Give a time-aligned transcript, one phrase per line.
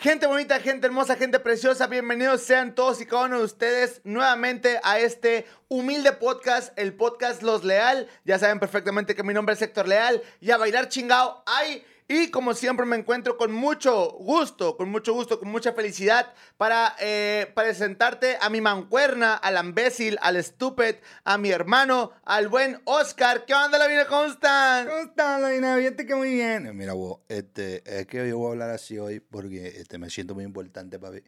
[0.00, 4.78] Gente bonita, gente hermosa, gente preciosa, bienvenidos sean todos y cada uno de ustedes nuevamente
[4.84, 8.06] a este humilde podcast, el podcast Los Leal.
[8.24, 11.42] Ya saben perfectamente que mi nombre es Héctor Leal y a bailar chingao.
[11.46, 11.84] ¡Ay!
[12.10, 16.96] Y como siempre me encuentro con mucho gusto, con mucho gusto, con mucha felicidad para
[17.00, 23.44] eh, presentarte a mi mancuerna, al imbécil, al estúpid, a mi hermano, al buen Oscar.
[23.44, 24.06] ¿Qué onda, la vida?
[24.06, 24.86] ¿Cómo están?
[24.86, 25.76] ¿Cómo están, Lavina?
[25.76, 26.66] Fíjate que muy bien.
[26.66, 30.08] Eh, Mira, vos, este, es que yo voy a hablar así hoy porque este, me
[30.08, 31.22] siento muy importante, papi.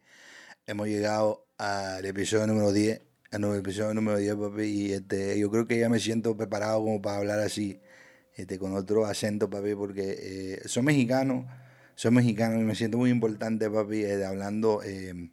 [0.66, 3.02] Hemos llegado al episodio número 10,
[3.32, 7.02] al episodio número 10, papi, y este, yo creo que ya me siento preparado como
[7.02, 7.82] para hablar así,
[8.36, 11.46] este, con otro acento, papi, porque eh, soy mexicano,
[11.94, 14.82] soy mexicano y me siento muy importante, papi, eh, hablando...
[14.84, 15.30] eh,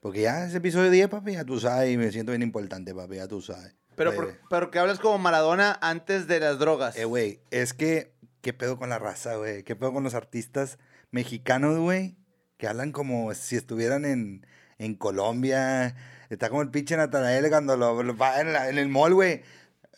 [0.00, 3.16] porque ya es episodio 10, papi, ya tú sabes, y me siento bien importante, papi,
[3.16, 3.74] ya tú sabes.
[3.96, 6.96] Pero, por- pero que hablas como Maradona antes de las drogas.
[6.96, 9.62] Eh, güey, es que, ¿qué pedo con la raza, güey?
[9.64, 10.78] ¿Qué pedo con los artistas
[11.10, 12.16] mexicanos, güey?
[12.58, 14.46] Que hablan como si estuvieran en,
[14.78, 15.96] en Colombia.
[16.30, 19.42] Está como el pinche Natanael cuando lo, lo va en, la- en el mall, güey.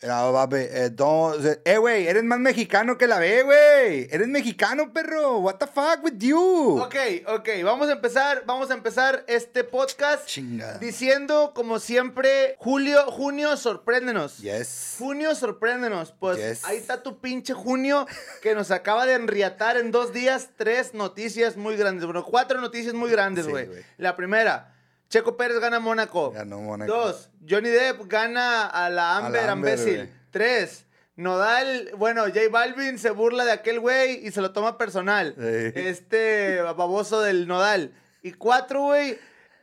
[0.01, 4.07] Ah, papi, entonces, eh, güey, eres más mexicano que la B, güey.
[4.09, 5.39] Eres mexicano, perro.
[5.39, 6.79] What the fuck with you?
[6.81, 6.95] Ok,
[7.27, 10.77] ok, vamos a empezar, vamos a empezar este podcast Chingada.
[10.77, 14.37] diciendo, como siempre, Julio, junio, sorpréndenos.
[14.37, 14.95] Yes.
[14.97, 16.13] Junio, sorpréndenos.
[16.17, 16.63] Pues Yes.
[16.63, 18.07] ahí está tu pinche junio
[18.41, 22.05] que nos acaba de enriatar en dos días tres noticias muy grandes.
[22.05, 23.67] Bueno, cuatro noticias muy grandes, güey.
[23.97, 24.73] La primera,
[25.09, 26.31] Checo Pérez gana Mónaco.
[26.31, 26.93] Ganó Mónaco.
[26.93, 30.09] Dos, Johnny Depp gana a la A la Amber Ambécil.
[30.29, 35.33] Tres, Nodal, bueno, J Balvin se burla de aquel güey y se lo toma personal.
[35.35, 35.71] Sí.
[35.75, 37.91] Este baboso del Nodal.
[38.21, 39.17] Y cuatro, güey.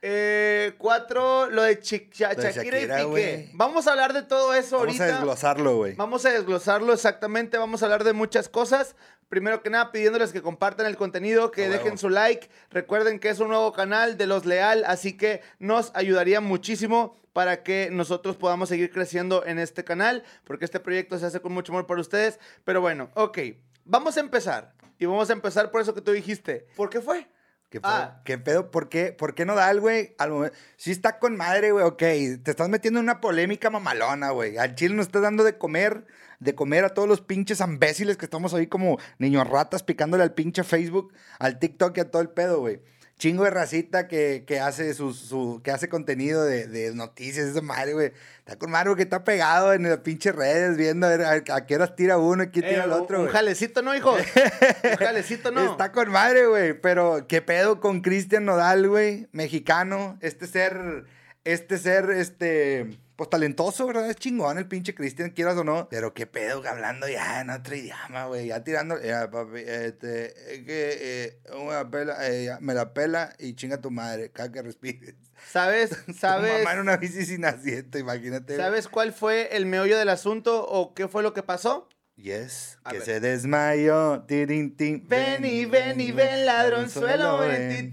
[0.08, 3.50] Eh, cuatro, lo de Shakira, Shakira, y Piqué.
[3.54, 5.16] Vamos a hablar de todo eso Vamos a ahorita.
[5.18, 5.94] desglosarlo, güey.
[5.96, 8.94] Vamos a desglosarlo exactamente, vamos a hablar de muchas cosas.
[9.28, 11.98] Primero que nada, pidiéndoles que compartan el contenido, que A dejen huevo.
[11.98, 12.48] su like.
[12.70, 17.64] Recuerden que es un nuevo canal de Los Leal, así que nos ayudaría muchísimo para
[17.64, 21.72] que nosotros podamos seguir creciendo en este canal, porque este proyecto se hace con mucho
[21.72, 22.38] amor para ustedes.
[22.64, 23.38] Pero bueno, ok,
[23.84, 24.72] vamos a empezar.
[24.98, 26.68] Y vamos a empezar por eso que tú dijiste.
[26.76, 27.26] ¿Por qué fue?
[27.68, 27.92] ¿Qué pedo?
[27.92, 28.22] Ah.
[28.24, 28.70] ¿Qué pedo?
[28.70, 30.14] ¿Por qué, ¿Por qué no da el güey?
[30.18, 31.98] Al momento- Sí está con madre, güey, ok.
[31.98, 34.56] Te estás metiendo en una polémica mamalona, güey.
[34.56, 36.06] Al chile nos estás dando de comer,
[36.38, 40.34] de comer a todos los pinches imbéciles que estamos ahí como niños ratas picándole al
[40.34, 42.80] pinche Facebook, al TikTok y a todo el pedo, güey.
[43.18, 47.62] Chingo de racita que, que hace su, su- que hace contenido de, de noticias, esa
[47.62, 48.12] madre, güey.
[48.40, 51.54] Está con madre, güey, que está pegado en las pinches redes viendo a, ver a,
[51.54, 54.20] a qué horas tira uno y quién tira Eh, el otro, un jalecito, ¿no, hijos?
[54.20, 55.72] un jalecito, ¿no?
[55.72, 56.78] Está con madre, güey.
[56.78, 59.28] Pero, ¿qué pedo con Cristian Nodal, güey?
[59.32, 60.18] Mexicano.
[60.20, 61.04] Este ser,
[61.44, 64.10] este ser, este, pues talentoso, ¿verdad?
[64.10, 65.88] Es chingón el pinche Cristian, quieras o no.
[65.88, 68.48] Pero, ¿qué pedo hablando ya en otro idioma, güey?
[68.48, 73.34] Ya tirando, ya, papi, este, es que eh, una pela, eh, ya, me la pela
[73.38, 75.14] y chinga tu madre, cada que respires.
[75.50, 75.90] ¿Sabes?
[76.06, 76.64] Tu ¿Sabes?
[76.64, 78.56] mamá en una bici sin asiento, imagínate.
[78.56, 81.88] ¿Sabes cuál fue el meollo del asunto o qué fue lo que pasó?
[82.16, 83.04] Yes, A que ver.
[83.04, 84.22] se desmayó.
[84.22, 87.92] Tirin, tin, Ven y ven y ven, ladronzuelo, ven.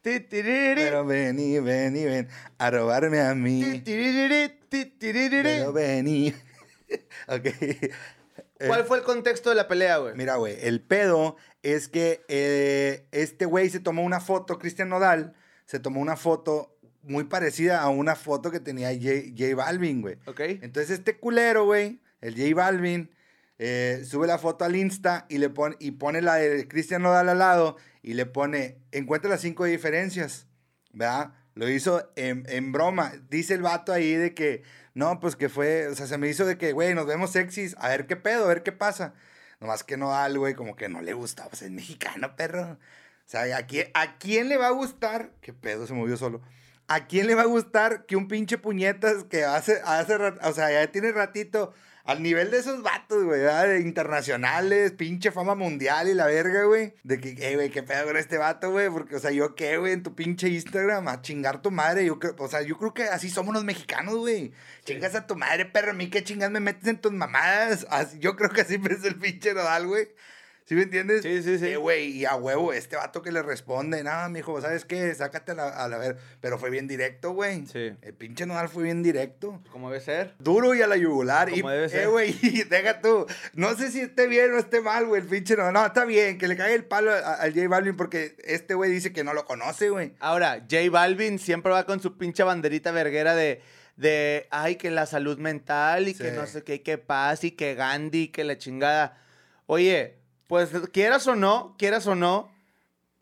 [0.00, 2.28] Pero ven y ven y ven
[2.58, 3.82] a robarme a mí.
[5.00, 6.28] Pero ven y...
[7.28, 7.44] ok.
[7.44, 10.14] Eh, ¿Cuál fue el contexto de la pelea, güey?
[10.14, 15.34] Mira, güey, el pedo es que eh, este güey se tomó una foto, Cristian Nodal,
[15.66, 20.18] se tomó una foto muy parecida a una foto que tenía J, J Balvin, güey.
[20.26, 20.40] ¿Ok?
[20.40, 23.10] Entonces este culero, güey, el J Balvin,
[23.58, 27.28] eh, sube la foto al Insta y le pone, y pone la de Cristian Nodal
[27.28, 30.46] al lado y le pone, encuentra las cinco diferencias,
[30.92, 31.34] ¿verdad?
[31.54, 33.12] Lo hizo en, en broma.
[33.30, 34.62] Dice el vato ahí de que,
[34.94, 37.76] no, pues que fue, o sea, se me hizo de que, güey, nos vemos sexys,
[37.78, 39.14] a ver qué pedo, a ver qué pasa.
[39.60, 42.72] Nomás que Nodal, güey, como que no le gusta, pues es mexicano, perro.
[42.72, 42.78] O
[43.26, 45.32] sea, ¿a quién, ¿a quién le va a gustar?
[45.40, 45.86] ¿Qué pedo?
[45.86, 46.42] Se movió solo.
[46.86, 50.70] ¿A quién le va a gustar que un pinche puñetas que hace, hace o sea,
[50.70, 51.72] ya tiene ratito
[52.04, 53.76] al nivel de esos vatos, güey, ¿verdad?
[53.76, 56.92] Internacionales, pinche fama mundial y la verga, güey?
[57.02, 59.78] De que, eh, güey, qué pedo con este vato, güey, porque, o sea, yo qué,
[59.78, 62.92] güey, en tu pinche Instagram, a chingar tu madre, yo creo, o sea, yo creo
[62.94, 64.52] que así somos los mexicanos, güey.
[64.84, 67.86] Chingas a tu madre, perro, a mí qué chingas me metes en tus mamadas.
[67.90, 70.08] Así- yo creo que así es el pinche Nodal, güey.
[70.66, 71.22] ¿Sí me entiendes?
[71.22, 71.66] Sí, sí, sí.
[71.66, 75.14] Eh, güey, y a huevo, este vato que le responde, no, mijo, ¿sabes qué?
[75.14, 76.16] Sácate a la, a la ver.
[76.40, 77.66] Pero fue bien directo, güey.
[77.66, 77.92] Sí.
[78.00, 79.62] El pinche Nodal fue bien directo.
[79.70, 80.34] Como debe ser.
[80.38, 81.50] Duro y a la yugular.
[81.50, 82.04] Como y, debe ser.
[82.04, 83.26] Eh, güey, y deja tú.
[83.52, 85.74] No sé si esté bien o esté mal, güey, el pinche Nodal.
[85.74, 89.12] No, está bien, que le caiga el palo al J Balvin porque este güey dice
[89.12, 90.14] que no lo conoce, güey.
[90.18, 93.60] Ahora, J Balvin siempre va con su pinche banderita verguera de,
[93.96, 97.74] de ay, que la salud mental y que no sé qué, que paz y que
[97.74, 99.20] Gandhi, que la chingada.
[99.66, 102.52] Oye, pues quieras o no, quieras o no,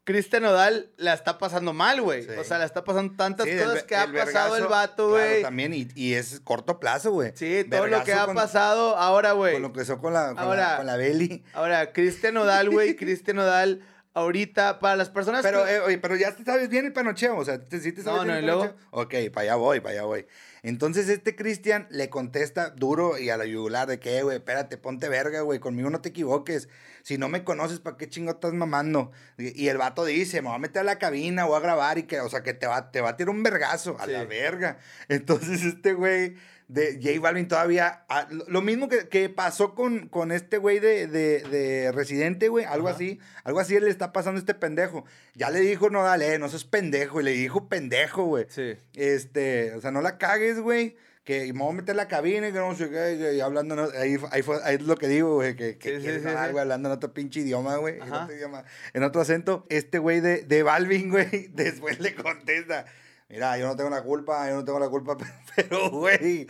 [0.05, 2.25] Cristian Nodal la está pasando mal, güey.
[2.25, 2.31] Sí.
[2.37, 5.43] O sea, la está pasando tantas Sí, cosas que ha pasado el vato, claro, güey.
[5.43, 7.31] también, y, y es corto plazo, güey.
[7.37, 9.53] sí, todo lo que ha con- pasado ahora, güey.
[9.55, 11.45] Con lo que hizo con la, con Ahora- la, con la Beli.
[11.55, 13.83] Ahora, Cristian Nodal, güey, Cristian Nodal,
[14.15, 15.75] ahorita, para las personas Pero, que...
[15.77, 18.19] eh, oye, pero ya te sabes bien el panocheo, o sea, ¿te, ¿sí te sabes
[18.19, 18.75] No, bien no, el ¿y luego?
[18.91, 20.27] Ok, para allá voy, para allá voy.
[20.65, 24.79] Entonces este Cristian le contesta duro y a la yugular de que, "Eh, güey, espérate,
[24.79, 26.69] ponte verga, güey, conmigo no te equivoques.
[27.03, 29.11] Si no me conoces, ¿para qué chingo estás mamando?
[29.39, 31.99] Y, y el vato dice, me voy a meter a la cabina, voy a grabar
[31.99, 34.25] y que, o sea, que te va, te va a tirar un vergazo, a la
[34.25, 34.79] verga.
[35.09, 36.37] Entonces este güey
[36.73, 41.07] de J Balvin todavía, ah, lo, mismo que, que pasó con, con este güey de,
[41.07, 42.97] de, de Residente, güey, algo Ajá.
[42.97, 45.05] así, algo así le está pasando a este pendejo.
[45.35, 48.47] Ya le dijo, no, dale, no seas pendejo, y le dijo pendejo, güey.
[48.49, 48.75] Sí.
[48.95, 50.97] Este, o sea, no la cagues, güey.
[51.25, 53.89] Que me voy a meter la cabina y que no sé qué, y hablando, no-
[53.97, 56.21] ahí, ahí, fue, ahí es lo que digo, güey, que, que Sí, sí, sí,
[56.51, 59.65] güey, hablando en otro pinche idioma, güey, en otro idioma, en otro acento.
[59.69, 62.87] Este güey de, de Balvin, güey, después le contesta,
[63.33, 65.17] mira, yo no tengo la culpa, yo no tengo la culpa,
[65.57, 66.47] pero, güey,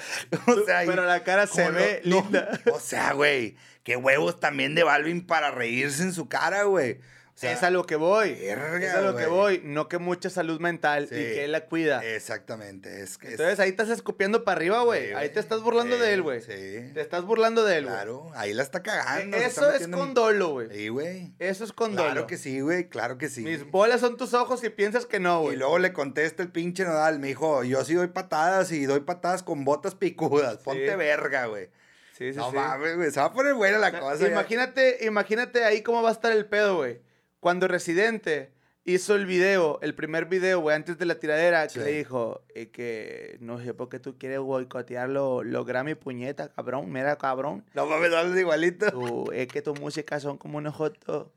[0.46, 0.82] o sea...
[0.84, 2.60] Pero la cara se lo- ve no, linda.
[2.72, 6.98] o sea, güey, qué huevos también de Balvin para reírse en su cara, güey.
[7.34, 8.34] O sea, es a lo que voy.
[8.34, 9.62] verga, es a lo que voy.
[9.64, 11.14] No que mucha salud mental Sí.
[11.14, 12.04] y que él la cuida.
[12.04, 13.26] Exactamente, es que...
[13.28, 15.12] es- Entonces ahí estás escupiendo para arriba, güey.
[15.14, 16.40] Ahí te estás burlando de él, güey.
[16.42, 16.90] Sí.
[16.94, 17.94] Te estás burlando de él, güey.
[17.96, 19.36] Claro, ahí la está cagando.
[19.38, 20.68] se está Eso es metiendo en- con dolo, güey.
[20.70, 21.32] Sí, güey.
[21.38, 22.10] Eso es con dolo.
[22.12, 23.40] Claro que sí, güey, claro que sí.
[23.42, 25.56] Mis bolas son tus ojos y piensas que no, y güey.
[25.56, 29.42] luego le contesta el pinche Nodal, me dijo, yo sí doy patadas y doy patadas
[29.42, 30.58] con botas picudas.
[30.58, 30.96] Ponte Sí.
[30.96, 31.70] verga, güey.
[32.16, 32.56] Sí, sí, no sí.
[32.56, 34.16] mames, güey, se va a poner buena la cosa.
[34.26, 34.28] ya.
[34.28, 37.00] Imagínate, imagínate ahí cómo va a estar el pedo, güey.
[37.42, 38.52] Cuando Residente
[38.84, 41.80] hizo el video, el primer video, güey, antes de la tiradera, que Sí.
[41.80, 46.52] le dijo eh, que no sé por qué tú quieres boicotear los lo Grammy puñeta,
[46.52, 46.92] cabrón.
[46.92, 47.64] Mira, cabrón.
[47.74, 48.92] No mames, dale igualito.
[48.92, 51.32] Tu- es que tus músicas son como unos jotos.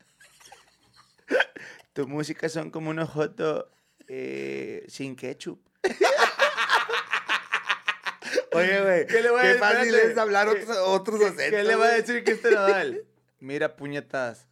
[1.92, 3.64] tus músicas son como unos jotos
[4.06, 5.58] eh, sin ketchup.
[8.52, 9.60] Oye, güey, ¿Qué le voy a qué decir?
[9.60, 11.50] fácil es hablar ¿Qué- otros, otros ¿Qué, acentos.
[11.50, 13.02] qué le va a decir que este Nodal?
[13.40, 14.46] Mira, puñetas.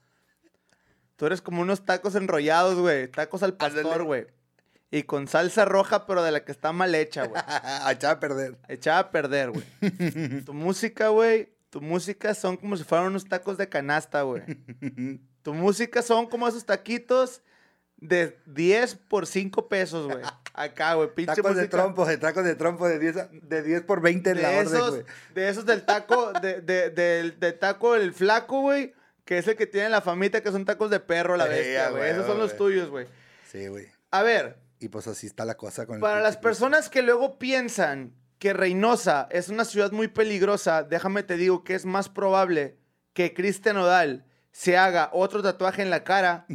[1.17, 3.09] Tú eres como unos tacos enrollados, güey.
[3.09, 4.27] Tacos al pastor, güey.
[4.91, 7.41] Y con salsa roja, pero de la que está mal hecha, güey.
[7.47, 8.59] a echar a perder.
[8.69, 9.65] Echada a perder, güey.
[10.45, 11.53] tu música, güey.
[11.71, 14.43] Tu música son como si fueran unos tacos de canasta, güey.
[15.43, 17.43] Tu música son como esos taquitos
[17.99, 20.25] de 10 por 5 pesos, güey.
[20.55, 21.13] Acá, güey.
[21.15, 24.31] Pinche Tacos de trompo, de tacos de trompo de 10, a- de 10 por 20
[24.31, 25.05] en la de orden, esos, güey.
[25.35, 28.95] de esos del taco, de, de, del, del taco el flaco, güey,
[29.25, 32.11] que es el que tiene la famita, que son tacos de perro, la bestia, güey.
[32.11, 33.07] Esos son los tuyos, güey.
[33.51, 33.87] Sí, güey.
[34.11, 37.39] A ver, Y pues así está la cosa con el para las personas que luego
[37.39, 42.77] piensan que Reynosa es una ciudad muy peligrosa, déjame te digo que es más probable
[43.15, 46.47] que Cristian Odal se haga otro tatuaje en la cara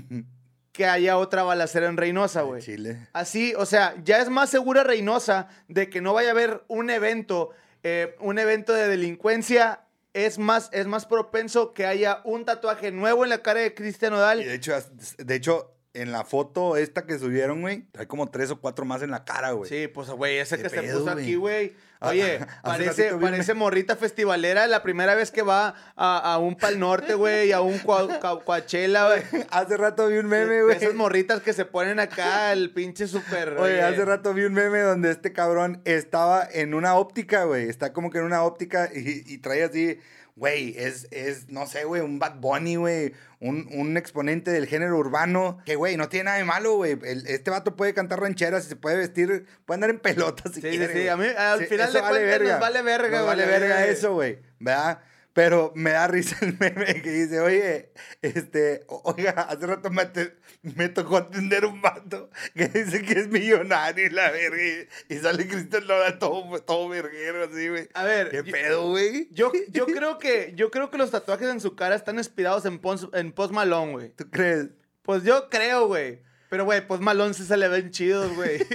[0.72, 2.62] que haya otra balacera en Reynosa, güey.
[2.62, 3.08] Chile.
[3.12, 6.90] Así, o sea, ya es más segura Reynosa de que no vaya a haber un
[6.90, 7.50] evento,
[7.84, 9.82] eh, un evento de delincuencia.
[10.14, 14.14] Es más, es más propenso que haya un tatuaje nuevo en la cara de Cristian
[14.14, 14.40] Y Odal.
[14.40, 14.74] de hecho,
[15.18, 19.02] de hecho, en la foto esta que subieron, güey, hay como tres o cuatro más
[19.02, 19.70] en la cara, güey.
[19.70, 21.74] Sí, pues, güey, ese ¿Qué que se puso aquí, güey.
[22.02, 26.80] Ah, Oye, parece, parece morrita festivalera la primera vez que va a, a un Pal
[26.80, 29.24] Norte, güey, a un Coachella, güey.
[29.52, 30.78] Hace rato vi un meme, güey.
[30.78, 33.58] Esas morritas que se ponen acá, el pinche súper...
[33.58, 37.68] Oye, hace rato vi un meme donde este cabrón estaba en una óptica, güey.
[37.68, 40.00] Está como que en una óptica y, y trae así,
[40.40, 43.14] güey, es, es, no sé, güey, un Bad Bunny, güey.
[43.42, 45.60] Un, un exponente del género urbano.
[45.66, 46.98] Que, güey, no tiene nada de malo, güey.
[47.04, 50.62] El- Este vato puede cantar rancheras y se puede vestir, puede andar en pelotas si
[50.62, 51.08] Sí, sí, quiere, sí, güey.
[51.10, 53.38] a mí, al final de cuentas, nos vale verga, Nos güey.
[53.38, 54.40] vale verga eso, güey.
[54.60, 55.00] ¿Verdad?
[55.40, 61.16] Pero me da risa el meme que dice, oye, este, oiga, hace rato me, tocó
[61.16, 65.88] atender un vato que dice que es millonario y la verga, y, y sale Cristian
[65.88, 67.88] Nodal todo, todo verguero así, güey.
[67.94, 69.30] A ver, ¿Qué yo- pedo, güey?
[69.32, 72.82] Yo, yo creo que yo creo que los tatuajes en su cara están inspirados en,
[72.82, 74.10] Pons- en Post Malone, güey.
[74.10, 74.68] ¿Tú crees?
[75.04, 76.20] Pues yo creo, güey.
[76.50, 78.60] Pero, güey, Post Malone sí se le ven chidos, güey.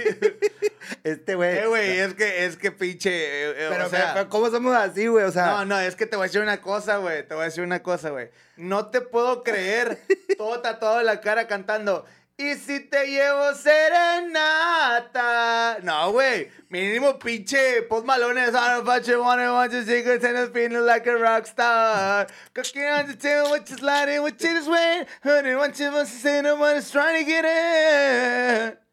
[1.03, 1.57] Este, güey.
[1.57, 3.09] eh, güey, es que, es que pinche...
[3.11, 5.25] eh, eh, Pero, o sea, pero, ¿cómo somos así, güey?
[5.25, 7.27] O sea, no, no, es que te voy a decir una cosa, güey.
[7.27, 8.29] Te voy a decir una cosa, güey.
[8.55, 9.99] No te puedo creer
[10.37, 12.05] todo tatuado en la cara cantando...
[12.37, 15.13] Y si te llevo serenata.
[15.83, 16.49] No, güey.
[16.69, 20.85] Mínimo pinche Post Malone on a bunch of and one to secrets and it's feeling
[20.85, 22.27] like a rock star.
[22.53, 25.05] Cooking on the table, which is lighting, which is weight.
[25.23, 28.84] Honey, one of us is saying, no one is trying to get in.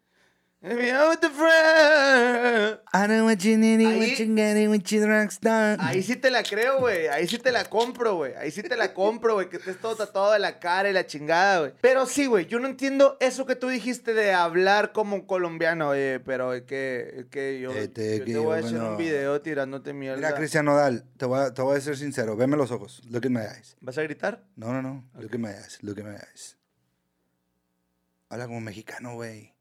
[2.93, 3.57] Ahí- what you
[4.33, 5.77] getting, what you rockstar.
[5.81, 7.07] Ahí sí te la creo, güey.
[7.07, 8.33] Ahí sí te la compro, güey.
[8.35, 9.49] Ahí sí te la compro, güey.
[9.49, 11.73] Que estés todo tatuado de la cara y la chingada, güey.
[11.81, 12.45] Pero sí, güey.
[12.45, 16.21] Yo no entiendo eso que tú dijiste de hablar como colombiano, oye.
[16.21, 18.91] Pero es que, es que yo, Este, yo que te voy a hacer bueno.
[18.91, 20.15] un video tirándote mierda.
[20.15, 22.37] Mira, Cristian Nodal, te voy, a, te voy a ser sincero.
[22.37, 23.01] Veme los ojos.
[23.09, 23.75] Look in my eyes.
[23.81, 24.45] ¿Vas a gritar?
[24.55, 25.03] No, no, no.
[25.19, 25.79] Look in my eyes.
[25.81, 26.57] Look in my eyes.
[28.29, 29.52] Habla como mexicano, güey.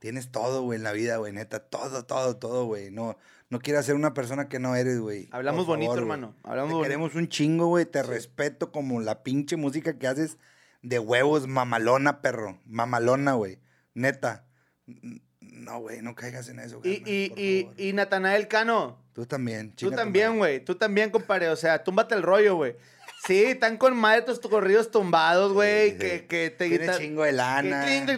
[0.00, 1.32] Tienes todo, güey, en la vida, güey.
[1.32, 2.90] Neta, todo, todo, todo, güey.
[2.90, 3.16] No,
[3.50, 5.28] no quieras ser una persona que no eres, güey.
[5.30, 6.00] Hablamos bonito, güey.
[6.02, 6.34] hermano.
[6.42, 6.82] Hablamos Te bonito.
[6.88, 7.84] queremos un chingo, güey.
[7.86, 10.38] Te respeto como la pinche música que haces
[10.82, 12.58] de huevos, mamalona, perro.
[12.64, 13.58] Mamalona, güey.
[13.94, 14.46] Neta.
[15.40, 17.74] No, güey, no caigas en eso, Y, carnal, y, y, favor.
[17.80, 18.98] y Natanael Cano.
[19.12, 20.64] Tú también, Tú también, güey.
[20.64, 21.48] Tú también, compadre.
[21.50, 22.76] O sea, túmbate el rollo, güey.
[23.26, 25.90] Sí, están con madre tus corridos tumbados, güey.
[25.92, 26.24] Sí, Que, sí.
[26.26, 27.80] que te Tiene chingo de lana.
[27.84, 28.12] Está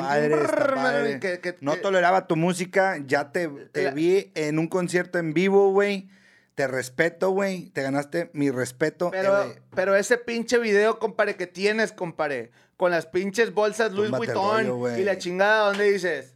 [0.00, 1.20] Está padre, está padre.
[1.20, 5.32] Que, que- no toleraba tu música, ya te, te La- vi en un concierto en
[5.32, 6.08] vivo, güey.
[6.56, 7.70] Te respeto, güey.
[7.70, 9.10] Te ganaste mi respeto.
[9.10, 14.10] pero, Eh, pero ese pinche video, compadre, que tienes, compadre, con las pinches bolsas Louis
[14.10, 16.34] Vuitton rollo, y la chingada, ¿dónde dices?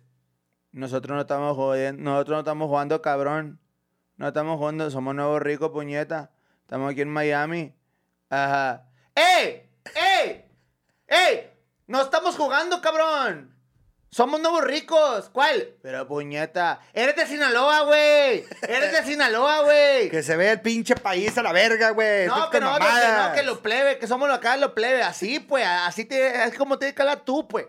[0.72, 3.58] Nosotros no estamos jodiendo, nosotros no estamos jugando, cabrón.
[4.18, 6.32] No estamos jugando, somos nuevos ricos, puñeta.
[6.62, 7.72] Estamos aquí en Miami.
[8.28, 8.88] Ajá.
[9.14, 9.70] ¡Ey!
[9.94, 10.44] ¡Ey!
[11.06, 11.50] ¡Ey!
[11.86, 13.56] No estamos jugando, cabrón.
[14.10, 15.30] Somos nuevos ricos.
[15.32, 15.76] ¿Cuál?
[15.82, 16.80] Pero puñeta.
[16.94, 18.44] Eres de Sinaloa, güey.
[18.62, 20.10] Eres de Sinaloa, güey.
[20.10, 22.26] Que se vea el pinche país a la verga, güey.
[22.26, 25.04] No, Estás que no, que no, que lo plebe, que somos acá lo plebe.
[25.04, 27.66] Así, pues, así te, es como te hablar tú, pues.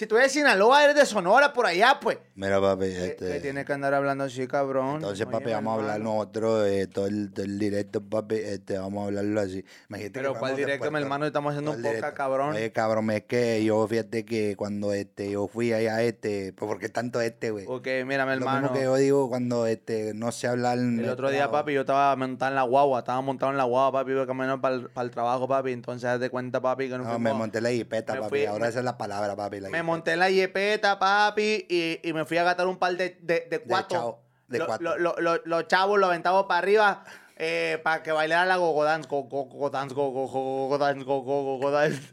[0.00, 2.16] Si tú eres de Sinaloa, eres de Sonora, por allá, pues.
[2.34, 3.32] Mira, papi, Que, este...
[3.32, 4.94] que tienes que andar hablando así, cabrón.
[4.94, 8.36] Entonces, Oye, papi, mi vamos a hablar nosotros eh, todo, el, todo el directo, papi.
[8.36, 9.62] Este, vamos a hablarlo así.
[9.90, 11.26] Imagínate Pero que ¿cuál directo, mi hermano?
[11.26, 12.16] Estamos haciendo ¿Cuál un poca, directo?
[12.16, 12.54] cabrón.
[12.56, 16.78] Oye, cabrón, es que yo fíjate que cuando este, yo fui allá, este, pues, ¿por
[16.78, 17.66] qué tanto este, güey?
[17.68, 18.60] Ok, mírame, Lo hermano.
[18.68, 20.78] mismo que yo digo cuando este, no sé hablar.
[20.78, 23.00] El otro día, papi, yo estaba montado en la guagua.
[23.00, 24.12] Estaba montado en la guagua, papi.
[24.12, 25.72] Iba caminando para el, trabajo, papi.
[25.72, 28.30] Entonces, haz de cuenta, papi, que no, No, me monté la jipeta, me papi.
[28.30, 29.60] fui- Ahora me- esa es la palabra, papi.
[29.60, 29.89] La Me.
[29.90, 33.46] Monté en la yepeta, papi, y, y me fui a gastar un par de, de,
[33.50, 33.98] de cuatro.
[33.98, 34.98] chavo, de Lo- cuatro.
[34.98, 37.04] lo- lo- lo- Los chavos lo aventamos para arriba
[37.36, 39.08] eh, para que bailara la gogodance.
[39.08, 42.00] Go, go, go, dance, go, go, dance, go, go, dance.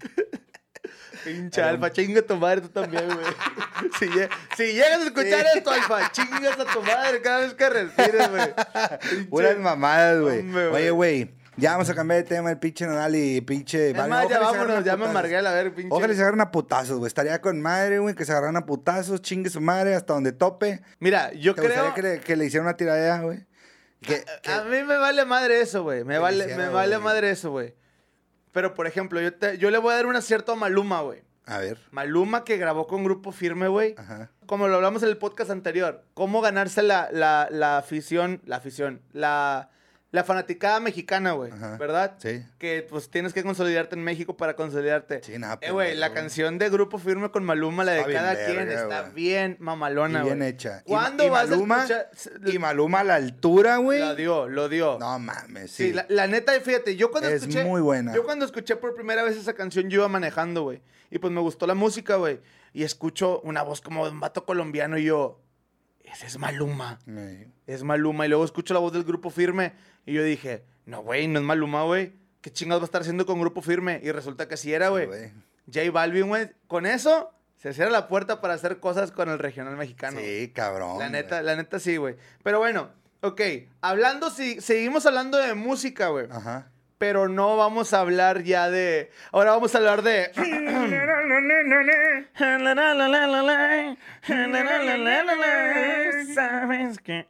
[1.24, 3.26] Pinche alfa, chinga tu madre tú también, güey.
[4.00, 5.58] Si, lle- si llegas a escuchar Sí.
[5.58, 9.28] esto, alfa, chingas a tu madre cada vez que respires, güey.
[9.30, 10.56] Puras mamadas, güey.
[10.56, 13.90] Oye, güey, ya vamos a cambiar de tema el pinche Nodal y pinche.
[13.90, 15.90] Es vale, más, ya vámonos, ya me amargué a la ver, pinche.
[15.94, 17.08] Ojalá se agarren a putazos, güey.
[17.08, 20.82] Estaría con madre, güey, que se agarran a putazos, chingue su madre hasta donde tope.
[21.00, 21.94] Mira, yo ¿Te creo.
[21.94, 23.46] que le, que le hicieran una tiradera, güey?
[24.02, 26.04] Que, que- A mí me vale madre eso, güey.
[26.04, 27.74] Me vale, me vale madre eso, güey.
[28.52, 31.24] Pero, por ejemplo, yo, te- yo le voy a dar un acierto a Maluma, güey.
[31.46, 31.80] A ver.
[31.92, 33.96] Maluma que grabó con Grupo Firme, güey.
[33.98, 34.32] Ajá.
[34.46, 36.04] Como lo hablamos en el podcast anterior.
[36.14, 39.70] Cómo ganarse la, la, la afición, la afición, la,
[40.12, 41.52] la fanaticada mexicana, güey.
[41.78, 42.16] ¿Verdad?
[42.20, 42.42] Sí.
[42.58, 45.22] Que pues tienes que consolidarte en México para consolidarte.
[45.22, 48.20] Sí, nada, Eh, güey, la canción de Grupo Firme con Maluma, la de Está bien
[48.22, 50.34] cada verga, quien, está bien mamalona, güey.
[50.36, 50.82] bien hecha.
[50.86, 52.10] ¿Cuándo y vas Maluma- a escuchar?
[52.54, 54.00] Y Maluma a la altura, güey.
[54.00, 54.98] Lo dio, lo dio.
[54.98, 55.94] No mames, Sí, sí.
[55.94, 57.66] la, la neta, fíjate, yo cuando Es escuché.
[57.66, 58.16] muy buena.
[58.16, 60.82] Yo cuando escuché por primera vez esa canción, yo iba manejando, güey.
[61.12, 62.40] Y pues me gustó la música, güey.
[62.74, 65.42] Y escucho una voz como de un vato colombiano y yo.
[66.12, 67.00] Ese es Maluma.
[67.06, 67.48] Sí.
[67.68, 68.26] Es Maluma.
[68.26, 69.74] Y luego escucho la voz del grupo firme.
[70.06, 72.14] Y yo dije, no, güey, no es Maluma, güey.
[72.42, 74.00] ¿Qué chingados va a estar haciendo con grupo firme?
[74.04, 75.06] Y resulta que sí era, güey.
[75.06, 75.32] güey.
[75.72, 76.50] J Balvin, güey.
[76.68, 80.20] Con eso se cierra la puerta para hacer cosas con el regional mexicano.
[80.20, 81.00] Sí, cabrón.
[81.00, 82.16] La neta, la neta sí, güey.
[82.44, 82.90] Pero bueno,
[83.22, 83.42] ok.
[83.82, 86.28] Hablando, si, seguimos hablando de música, güey.
[86.30, 86.72] Ajá.
[86.98, 89.12] Pero no vamos a hablar ya de.
[89.32, 90.32] Ahora vamos a hablar de.
[96.34, 97.28] Sabes que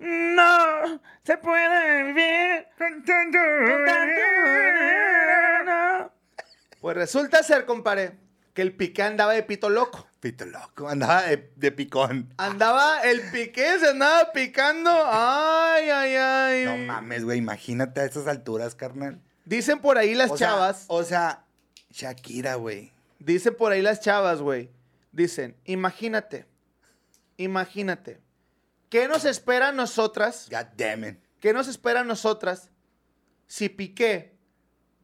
[0.00, 3.38] no se puede vivir con tanto
[5.00, 6.12] veneno.
[6.80, 8.12] Pues resulta ser, compadre,
[8.54, 10.06] que el piqué andaba de pito loco.
[10.20, 10.88] Pito loco.
[10.88, 12.32] Andaba de, de picón.
[12.36, 14.90] Andaba, el piqué se andaba picando.
[15.06, 16.64] Ay, ay, ay.
[16.66, 17.38] No mames, güey.
[17.38, 19.20] Imagínate a esas alturas, carnal.
[19.44, 20.84] Dicen por ahí las O sea, chavas.
[20.88, 21.44] o sea,
[21.90, 22.92] Shakira, güey.
[23.20, 24.70] Dicen por ahí las chavas, güey.
[25.12, 26.46] Dicen, imagínate,
[27.36, 28.20] imagínate.
[28.88, 30.48] ¿Qué nos espera a nosotras?
[30.50, 31.18] God damn it.
[31.38, 32.70] ¿Qué nos espera a nosotras
[33.46, 34.36] si Piqué,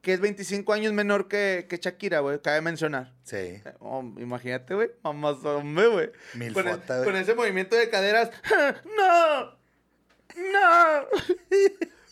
[0.02, 3.14] que es 25 años menor que, que Shakira, güey, cabe mencionar?
[3.22, 3.36] Sí.
[3.36, 6.10] Eh, oh, imagínate, güey, mamás, hombre, güey.
[6.34, 8.30] Milfota, Con, el- con ese movimiento de caderas.
[8.96, 9.56] ¡No!
[10.36, 11.06] ¡No!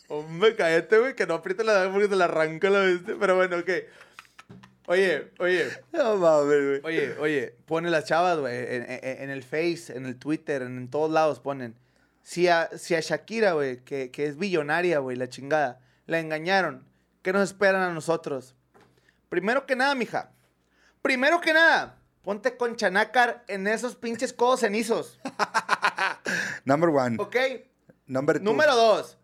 [0.15, 3.15] hombre, cállate, güey, que no aprieta la porque se la arranca la bestia.
[3.19, 3.69] Pero bueno, ok.
[4.87, 6.81] Oye, oye, No mames, güey.
[6.83, 10.87] oye, oye, pone las chavas, güey, en, en- en el Face, en el Twitter, en,
[10.89, 11.75] todos lados ponen.
[12.21, 16.87] Si a, si a Shakira, güey, que, que es billonaria, güey, la chingada, la engañaron,
[17.23, 18.55] ¿qué nos esperan a nosotros?
[19.29, 20.31] Primero que nada, mija,
[21.01, 25.19] primero que nada, ponte con chanácar en esos pinches codos cenizos,
[26.65, 27.17] Number one.
[27.19, 27.35] ¿ok?
[28.07, 28.43] Number two.
[28.45, 29.17] Número dos,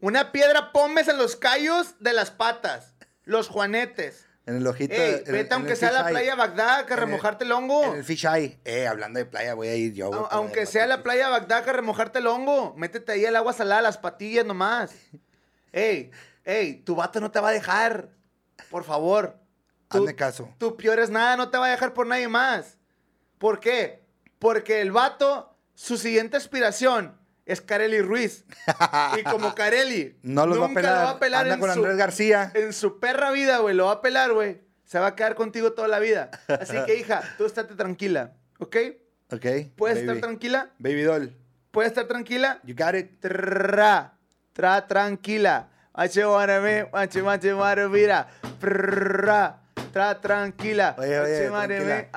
[0.00, 2.94] una piedra pómez en los callos de las patas,
[3.24, 4.26] los juanetes.
[4.46, 4.94] En el ojito.
[4.94, 7.84] Ey, en- vete en aunque sea a la playa Bagdad, que remojarte el hongo.
[7.84, 8.58] En el fish eye.
[8.64, 10.28] Eh, hablando de playa, voy a ir yo.
[10.30, 12.74] aunque sea la playa Bagdad, que remojarte el hongo.
[12.76, 14.92] Métete ahí al agua salada, las patillas nomás.
[15.72, 16.10] Ey,
[16.44, 18.10] ey, tu vato no te va a dejar.
[18.70, 19.38] Por favor.
[19.88, 20.52] Hazme caso.
[20.58, 22.78] tu peor es nada, no te va a dejar por nadie más.
[23.38, 24.02] ¿Por qué?
[24.40, 28.44] Porque el vato, su siguiente aspiración es Carely Ruiz.
[29.18, 30.96] y como Carely No los va a nunca pelar.
[30.98, 32.50] lo va a pelar Anda en con su- Andrés García.
[32.54, 34.62] en su perra vida, güey, lo va a pelar, güey.
[34.84, 36.30] Se va a quedar contigo toda la vida.
[36.46, 38.76] Así que, hija, tú estate tranquila, ¿ok?
[39.32, 39.46] Ok.
[39.76, 40.06] ¿Puedes baby.
[40.08, 40.70] estar tranquila?
[40.78, 41.36] Baby doll.
[41.70, 42.60] ¿Puedes estar tranquila?
[42.64, 43.18] You got it.
[43.18, 44.12] Tra,
[44.52, 45.68] tra, tranquila.
[45.96, 47.52] Mache, guarame, mache, mache,
[47.88, 48.28] mira.
[48.60, 49.60] Tra,
[49.92, 50.94] tra, tranquila.
[50.98, 51.88] Oye, oye, tranquila.
[51.88, 52.08] me.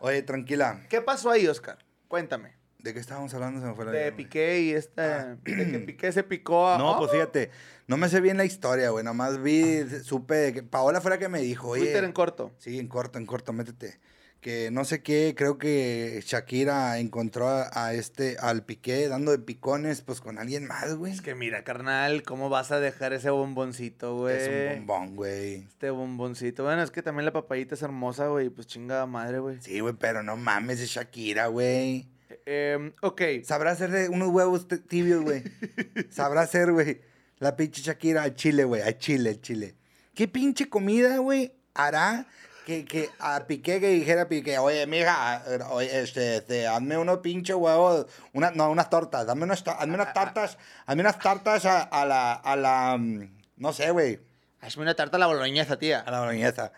[0.00, 0.80] Oye, tranquila.
[0.88, 1.78] ¿Qué pasó ahí, Oscar?
[2.08, 2.54] Cuéntame.
[2.84, 3.60] ¿De qué estábamos hablando?
[3.62, 4.12] Se me fue la De.
[4.12, 5.36] Piqué y esta.
[5.36, 6.68] De que Piqué se picó.
[6.68, 7.50] a- No, pues fíjate,
[7.86, 9.02] no me sé bien la historia, güey.
[9.02, 11.80] Nomás vi, supe que Paola fue la que me dijo, oye.
[11.84, 12.52] Twitter en corto.
[12.58, 13.98] Sí, en corto, en corto, métete.
[14.42, 19.38] Que no sé qué, creo que Shakira encontró a, a este, al Piqué dando de
[19.38, 21.14] picones, pues con alguien más, güey.
[21.14, 24.36] Es que mira, carnal, ¿cómo vas a dejar ese bomboncito, güey?
[24.36, 24.48] Es
[24.80, 25.54] un bombón, güey.
[25.66, 26.62] Este bomboncito.
[26.64, 28.50] Bueno, es que también la papayita es hermosa, güey.
[28.50, 29.56] Pues chingada madre, güey.
[29.62, 32.10] Sí, güey, pero no mames, es Shakira, güey.
[32.46, 33.22] Eh, ok.
[33.44, 35.42] Sabrá hacer unos huevos tibios, güey.
[36.10, 37.00] Sabrá hacer, güey.
[37.38, 38.82] La pinche Shakira al chile, güey.
[38.82, 39.74] A chile, al chile.
[40.14, 42.26] ¿Qué pinche comida, güey, hará
[42.66, 47.52] que, que a Piqué que dijera Piqué, oye, mija, oye, este, este, hazme unos pinche
[47.52, 52.06] huevos, una, no, unas tortas, dame unas, hazme unas tartas, hazme unas tartas a, a
[52.06, 54.20] la, a la, mm, no sé, güey,
[54.60, 56.00] Hazme una tarta a la boloñesa, tía.
[56.00, 56.72] a la boloñesa.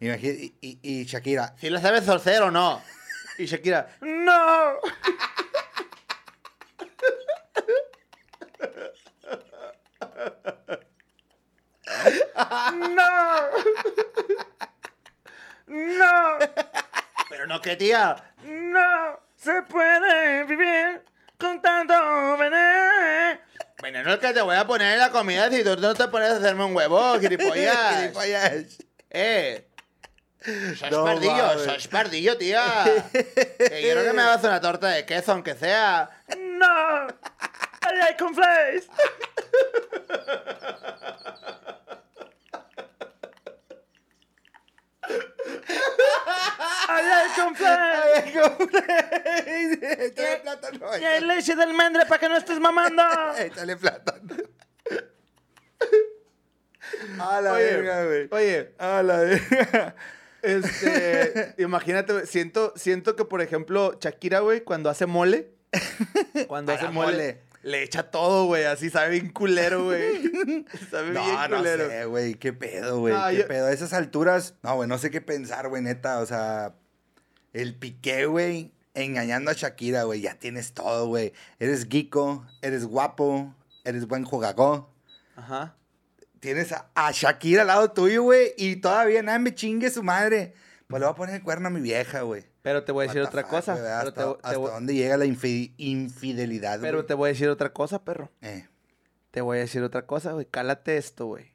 [0.00, 2.82] Imagi- Y, y, y Shakira, Si la sabes torcer o no.
[3.38, 4.80] Y Shakira, ¡No!
[12.88, 13.40] ¡No!
[15.68, 16.38] ¡No!
[17.30, 18.16] Pero no que tía.
[18.42, 21.04] No se puede vivir
[21.38, 23.38] con tanto veneno.
[23.80, 26.30] Veneno el que te voy a poner en la comida si tú no te pones
[26.30, 27.96] a hacerme un huevo, gilipollas.
[28.00, 28.78] Gilipollas.
[29.10, 29.67] Eh.
[30.40, 31.62] Sos No pardillo, mames.
[31.64, 32.62] sos pardillo, tía.
[33.12, 36.08] que quiero que me hagas una torta de queso, aunque sea.
[36.38, 37.06] ¡No!
[37.08, 38.86] ¡I like cornflakes!
[46.88, 48.38] ¡I like cornflakes!
[49.82, 53.02] Échale plátano, ¡Y hay leche de almendra para que no estés mamando!
[53.38, 54.36] Échale plátano.
[57.20, 58.28] A la Oye, verga, güey.
[58.30, 59.94] Oye, A la verga.
[60.42, 65.50] Este, imagínate, güey, siento, siento que, por ejemplo, Shakira, güey, cuando hace mole,
[66.46, 67.40] cuando hace mole, mole.
[67.62, 70.22] le echa todo, güey, así sabe bien culero, güey.
[70.90, 72.34] sabe bien No, no sé, güey.
[72.34, 73.14] ¿Qué pedo, güey?
[73.14, 73.66] No, ¿Qué yo- pedo?
[73.66, 76.20] A esas alturas, no, güey, no sé qué pensar, güey, neta.
[76.20, 76.74] O sea,
[77.52, 80.20] el piqué, güey, engañando a Shakira, güey.
[80.20, 81.32] Ya tienes todo, güey.
[81.58, 84.86] Eres geeko, eres guapo, eres buen jugador.
[85.36, 85.74] Ajá.
[86.40, 90.54] Tienes a, a Shakira al lado tuyo, güey, y todavía nada me chingue su madre.
[90.86, 92.44] Pues le voy a poner el cuerno a mi vieja, güey.
[92.62, 93.72] Pero te voy a decir otra fuck, cosa.
[94.00, 97.48] ¿Hasta, te, te hasta voy- dónde llega la infi- infidelidad, pero te voy a decir
[97.48, 98.30] otra cosa, perro.
[98.40, 98.66] Eh,
[99.30, 100.46] Te voy a decir otra cosa, güey.
[100.46, 101.52] Cálate esto, güey.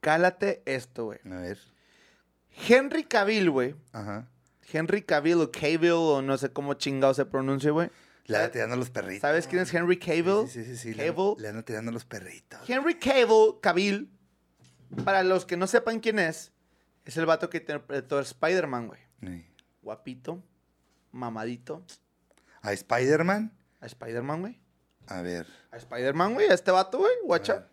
[0.00, 1.18] Cálate esto, güey.
[1.24, 1.58] a ver.
[2.68, 3.74] Henry Cavill, güey.
[3.92, 4.28] Ajá.
[4.72, 7.90] Henry Cavill o Cavill o no sé cómo chingado se pronuncia, güey.
[8.26, 9.22] Le anda tirando a los perritos.
[9.22, 10.48] ¿Sabes quién es Henry Cavill?
[10.48, 10.76] Sí, sí, sí.
[10.76, 11.34] sí, le- Cavill.
[11.38, 12.60] Le anda tirando a los perritos.
[12.68, 14.10] Henry Cavill, Cavill,
[15.04, 16.52] para los que no sepan quién es,
[17.04, 19.00] es el vato que interpretó a Spider-Man, güey.
[19.20, 19.46] Sí.
[19.82, 20.42] Guapito,
[21.10, 21.84] mamadito.
[22.62, 23.52] ¿A Spider-Man?
[23.80, 24.60] A Spider-Man, güey.
[25.08, 25.46] A ver.
[25.72, 26.48] A Spider-Man, güey.
[26.48, 27.12] A este vato, güey.
[27.24, 27.66] Guacha.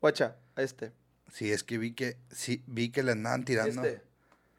[0.00, 0.36] Guacha.
[0.56, 0.92] A este.
[1.32, 4.02] Sí, es que vi que, sí, vi que le andaban tirando Este.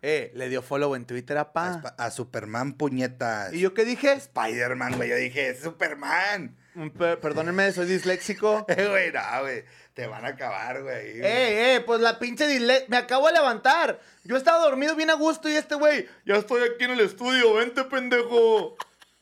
[0.08, 1.82] Eh, le dio follow en Twitter a pa.
[1.98, 3.52] A Superman puñetas.
[3.54, 4.13] ¿Y yo qué dije?
[4.13, 5.10] Spider-Man, güey.
[5.10, 6.56] Yo dije, es Superman.
[6.76, 8.65] Mm, per- Perdónenme, soy disléxico.
[8.70, 9.63] Eh, güey, no, güey.
[9.96, 11.22] Te van a acabar, güey.
[11.22, 11.82] ¡Eh, eh!
[11.84, 12.86] Pues la pinche disle...
[12.89, 14.00] Me acabo de levantar.
[14.26, 16.08] Yo estaba dormido bien a gusto y este güey...
[16.26, 18.76] Ya estoy aquí en el estudio, vente, pendejo.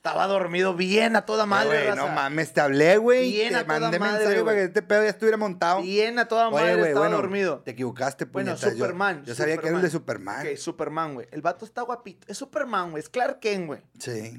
[0.06, 1.96] Estaba dormido bien a toda madre, Güey, raza.
[1.96, 3.32] no mames, te hablé, güey.
[3.32, 4.56] Bien a Te toda mandé madre, mensaje para güey.
[4.58, 5.82] que este pedo ya estuviera montado.
[5.82, 7.60] Bien a toda Oye, madre, güey, estaba bueno, dormido.
[7.60, 8.72] Te equivocaste, Bueno, puñetas.
[8.74, 9.24] Yo- Superman.
[9.24, 10.46] Yo, sabía que era el de Superman.
[10.46, 11.28] Ok, Superman, güey.
[11.32, 12.28] El vato está guapito.
[12.30, 13.02] Es Superman, güey.
[13.02, 13.80] Es Clark Kent, güey.
[13.98, 14.36] Sí.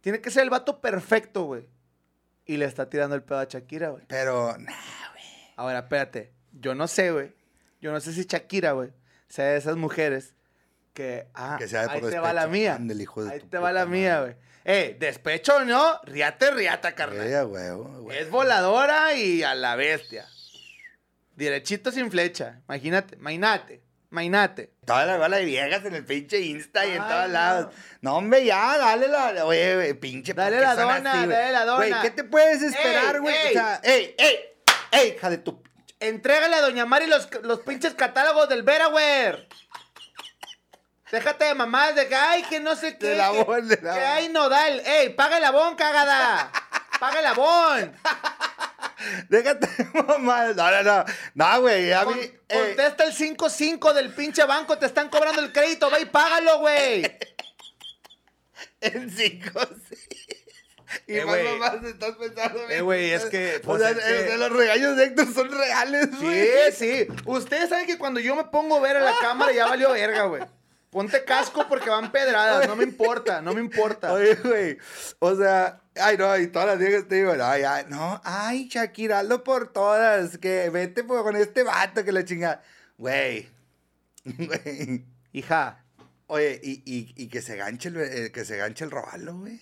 [0.00, 1.68] Tiene que ser el vato perfecto, güey.
[2.46, 4.04] Y le está tirando el pedo a Shakira, güey.
[4.08, 4.72] Pero, nah,
[5.56, 6.32] Ahora, espérate.
[6.52, 7.34] Yo no sé, güey.
[7.82, 8.92] Yo no sé si Shakira, güey,
[9.28, 10.32] sea de esas mujeres
[10.94, 11.28] que.
[11.34, 12.76] Ah, Que sea de ahí te va la mía.
[12.76, 14.32] Ándale, hijo de ahí te va la mía, madre.
[14.32, 14.49] güey.
[14.64, 17.22] Eh, despecho no, riate, riata, carnal.
[17.22, 18.18] güey, a huevo, güey.
[18.18, 20.26] Es voladora y a la bestia.
[21.34, 22.60] Derechito sin flecha.
[22.68, 24.74] Imagínate, mainate, mainate.
[24.84, 27.32] Toda la bola de viejas en el pinche Insta y en todos no.
[27.32, 27.74] lados.
[28.02, 29.46] No, hombre, ya, dale la.
[29.46, 30.34] Oye, güey, pinche.
[30.34, 31.76] ¿por Dale la dona, así, dale la dona.
[31.86, 33.34] Güey, ¿qué te puedes esperar, Ey, güey?
[33.34, 33.48] ey.
[33.48, 34.36] O sea, ey, ey,
[34.92, 35.62] ey, hija de tu.
[36.00, 39.48] Entrégale a Doña Mari los, los pinches catálogos del Veraware.
[41.12, 43.08] Déjate de mamás de que, ay, que no sé qué.
[43.08, 44.08] De la que- Bon, de la Que Bon.
[44.08, 44.80] hay nodal.
[44.86, 46.50] Ey, paga el abón, cagada.
[47.00, 47.96] Paga el abón.
[49.28, 49.68] Déjate,
[50.06, 50.46] mamá.
[50.54, 51.04] No, no, no.
[51.34, 52.12] No, güey, a mí.
[52.12, 54.78] Con- eh, contesta el 5-5 del pinche banco.
[54.78, 55.90] Te están cobrando el crédito.
[55.90, 57.02] Ve y págalo, güey.
[58.82, 59.96] En cinco, sí.
[61.06, 61.58] Y Eh, más güey.
[61.58, 62.68] mamás estás pensando.
[62.68, 65.04] Eh, güey, es que, O pues, sea, es que- eh, o sea, los regaños de
[65.04, 66.72] Héctor son reales, Sí, güey.
[66.72, 67.06] sí.
[67.26, 70.24] Ustedes saben que cuando yo me pongo a ver a la cámara ya valió verga,
[70.24, 70.42] güey.
[70.90, 72.66] Ponte casco porque van pedradas.
[72.66, 74.12] No me importa, no me importa.
[74.14, 74.78] Oye, güey.
[75.20, 79.20] O sea, ay, no, y todas las viejas te digo, ay, ay, no, ay, Shakira,
[79.20, 80.36] hazlo por todas.
[80.38, 82.62] Que vete pues, con este vato que la chinga.
[82.98, 83.48] Güey.
[84.24, 85.04] Güey.
[85.32, 85.84] Hija.
[86.26, 89.60] Oye, y, y, y que se ganche el, eh, que se ganche el robalo, güey.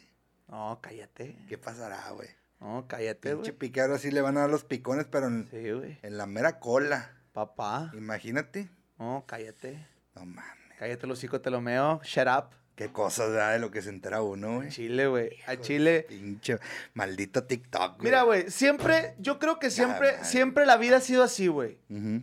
[0.48, 1.36] No, cállate.
[1.48, 2.28] ¿Qué pasará, güey?
[2.60, 3.58] No, cállate, Pinche güey.
[3.58, 7.12] piquero así le van a dar los picones, pero en, Sí, en la mera cola.
[7.32, 7.92] Papá.
[7.94, 8.68] Imagínate.
[8.98, 9.86] No, cállate.
[10.14, 10.57] No mames.
[10.78, 12.00] Cállate los hijos, te lo meo.
[12.04, 12.44] Shut up.
[12.76, 13.54] Qué cosas, ¿verdad?
[13.54, 14.68] De lo que se entera uno, güey.
[14.68, 15.30] Chile, güey.
[15.48, 16.06] A Chile.
[16.08, 16.58] Pinche
[16.94, 18.04] maldito TikTok, güey.
[18.04, 21.78] Mira, güey, siempre, yo creo que siempre, siempre la vida ha sido así, güey.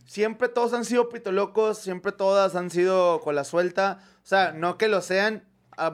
[0.05, 3.99] Siempre todos han sido pitolocos, siempre todas han sido con la suelta.
[4.23, 5.43] O sea, no que lo sean,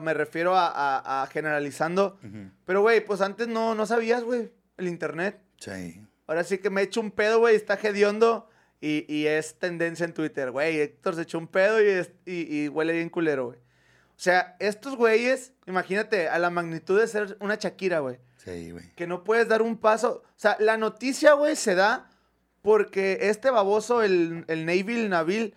[0.00, 2.20] me refiero a, a- a generalizando.
[2.64, 5.40] Pero, güey, pues antes no, no sabías, güey, el internet.
[5.58, 6.06] Sí.
[6.28, 8.48] Ahora sí que me he hecho un pedo, güey, está hediondo
[8.82, 10.80] y, y es tendencia en Twitter, güey.
[10.80, 13.58] Héctor se echó un pedo y, es- y, y huele bien culero, güey.
[13.58, 18.18] O sea, estos güeyes, imagínate, a la magnitud de ser una Shakira, güey.
[18.36, 18.92] Sí, güey.
[18.94, 20.22] Que no puedes dar un paso.
[20.26, 22.10] O sea, la noticia, güey, se da
[22.60, 25.54] porque este baboso, el, el Nabil Nabil,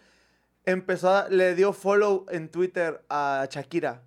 [0.65, 4.01] empezó a, le dio follow en Twitter a Shakira.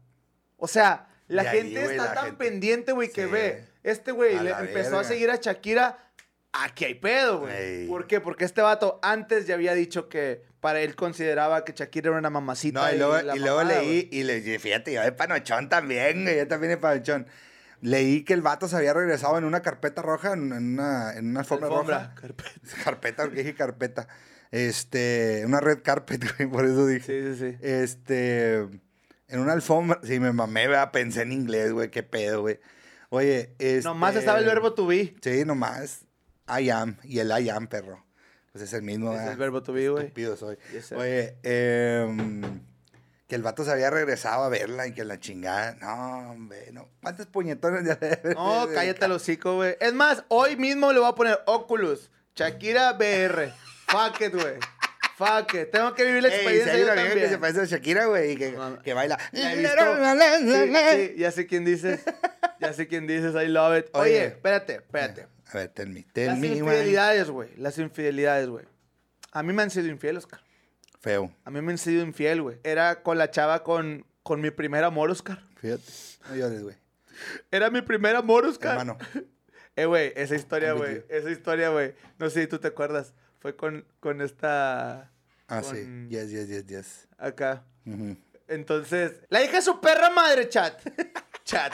[0.56, 3.30] O sea, la ahí, gente está la tan gente- pendiente, güey, que Sí.
[3.30, 3.64] ve.
[3.84, 5.98] Este güey le empezó a seguir a Shakira.
[6.52, 7.54] Aquí hay pedo, güey.
[7.54, 7.86] Ey.
[7.88, 8.20] ¿Por qué?
[8.20, 12.30] Porque este vato antes ya había dicho que para él consideraba que Shakira era una
[12.30, 12.80] mamacita.
[12.80, 16.24] No, y luego, la y luego mamada, leí, y le fíjate, yo de panochón también,
[16.24, 17.26] güey, yo también de panochón.
[17.80, 21.28] Leí que el vato se había regresado en una carpeta roja, en, en una, en
[21.28, 22.14] una alfombra, Alfombra, roja.
[22.14, 22.50] carpeta.
[22.84, 24.08] Carpeta, porque dije carpeta.
[24.50, 27.06] Este, una red carpet, güey, por eso dije.
[27.06, 27.58] Sí, sí, sí.
[27.62, 28.56] Este,
[29.28, 30.90] en una alfombra, sí, me mamé, ¿verdad?
[30.90, 32.58] pensé en inglés, güey, qué pedo, güey.
[33.10, 33.82] Oye, este...
[33.88, 35.14] Nomás estaba el verbo to be.
[35.22, 36.00] Sí, nomás.
[36.48, 38.04] I am, y el I am, perro.
[38.52, 39.38] Pues es el mismo, Es el ¿verdad?
[39.38, 40.04] verbo to be, güey.
[40.06, 40.56] Estúpido soy.
[40.72, 40.92] Yes.
[40.92, 42.62] Oye, em,
[43.26, 45.74] que el vato se había regresado a verla y que la chingada.
[45.80, 46.88] No, hombre, no.
[47.02, 47.98] ¿Cuántos puñetones ya
[48.34, 49.76] No, cállate el hocico, güey.
[49.80, 52.10] Es más, hoy mismo le voy a poner Oculus.
[52.34, 53.52] Shakira BR.
[53.88, 54.54] Fuck it, güey.
[55.16, 55.70] Fuck it.
[55.72, 58.06] Tengo que vivir la Ey, si experiencia hay yo una que se parece a Shakira,
[58.06, 59.18] güey, y que, No, que baila.
[59.32, 62.00] Sí, sí, ya sé quién dices.
[62.60, 63.34] Ya sé quién dices.
[63.34, 63.86] I love it.
[63.92, 64.24] Oye, Oye.
[64.26, 65.26] espérate, espérate.
[65.52, 67.50] A ver, tell me, tell Las me, infidelidades, güey.
[67.56, 68.64] Las infidelidades, güey.
[69.32, 70.40] A mí me han sido infieles, Oscar.
[71.00, 72.58] Feo, A mí me han sido infiel, güey.
[72.64, 75.42] Era con la chava con, con mi primer amor, Oscar.
[75.56, 75.82] fíjate.
[76.28, 76.76] No llores, güey.
[77.50, 78.78] Era mi primer amor, Oscar.
[78.78, 78.98] Hermano.
[79.76, 81.04] Eh, güey, esa historia, güey.
[81.08, 81.94] Esa historia, güey.
[82.18, 83.14] No sé si tú te acuerdas.
[83.38, 85.12] Fue con, con esta.
[85.46, 86.08] Ah, Con- sí.
[86.08, 87.08] Yes, yes, yes, yes.
[87.16, 87.62] Acá.
[88.48, 90.80] Entonces, la hija de su perra madre, chat.
[91.44, 91.72] chat.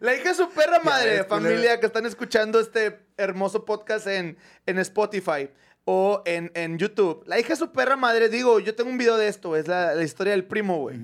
[0.00, 4.78] La hija de su perra madre, familia, que están escuchando este hermoso podcast en, en
[4.78, 5.50] Spotify
[5.84, 7.22] o en, en YouTube.
[7.26, 9.94] La hija de su perra madre, digo, yo tengo un video de esto, es la,
[9.94, 10.96] la historia del primo, güey.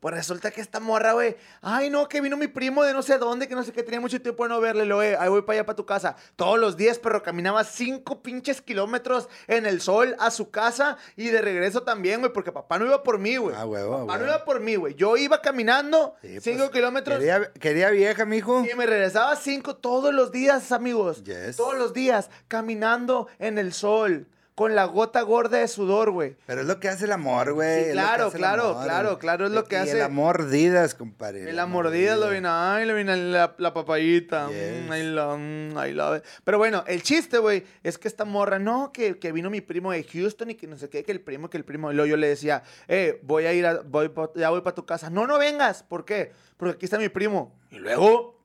[0.00, 3.18] Pues resulta que esta morra, güey, ay no, que vino mi primo de no sé
[3.18, 5.42] dónde, que no sé qué, tenía mucho tiempo de no verle, lo, eh, ahí voy
[5.42, 6.14] para allá, para tu casa.
[6.36, 11.28] Todos los días, pero caminaba cinco pinches kilómetros en el sol a su casa y
[11.28, 13.56] de regreso también, güey, porque papá no iba por mí, güey.
[13.58, 14.94] Ah, huevo, Papá no iba por mí, güey.
[14.94, 18.64] Yo iba caminando Sí, cinco pues, kilómetros Quería, quería vieja, mijo.
[18.70, 21.24] y me regresaba cinco todos los días, amigos.
[21.24, 21.56] Yes.
[21.56, 24.28] Todos los días, caminando en el sol.
[24.58, 26.34] Con la gota gorda de sudor, güey.
[26.46, 27.82] Pero es lo que hace el amor, güey.
[27.84, 29.18] Sí, lo claro, claro, amor, claro, güey.
[29.20, 31.52] claro, es lo que Y hace- El amor mordidas, compadre.
[31.52, 34.48] La mordida lo viene, ay, le viene la, la papayita.
[34.50, 34.88] Yes.
[34.88, 36.24] mm, I love, mm, I love it.
[36.42, 39.92] Pero bueno, el chiste, güey, es que esta morra, no, que, que vino mi primo
[39.92, 41.92] de Houston y que no sé qué, que el primo, que el primo.
[41.92, 44.84] Y luego yo le decía, eh, voy a ir, a, voy, ya voy para tu
[44.84, 45.08] casa.
[45.08, 45.84] No, no vengas.
[45.84, 46.32] ¿Por qué?
[46.56, 47.56] Porque aquí está mi primo.
[47.70, 48.37] Y luego,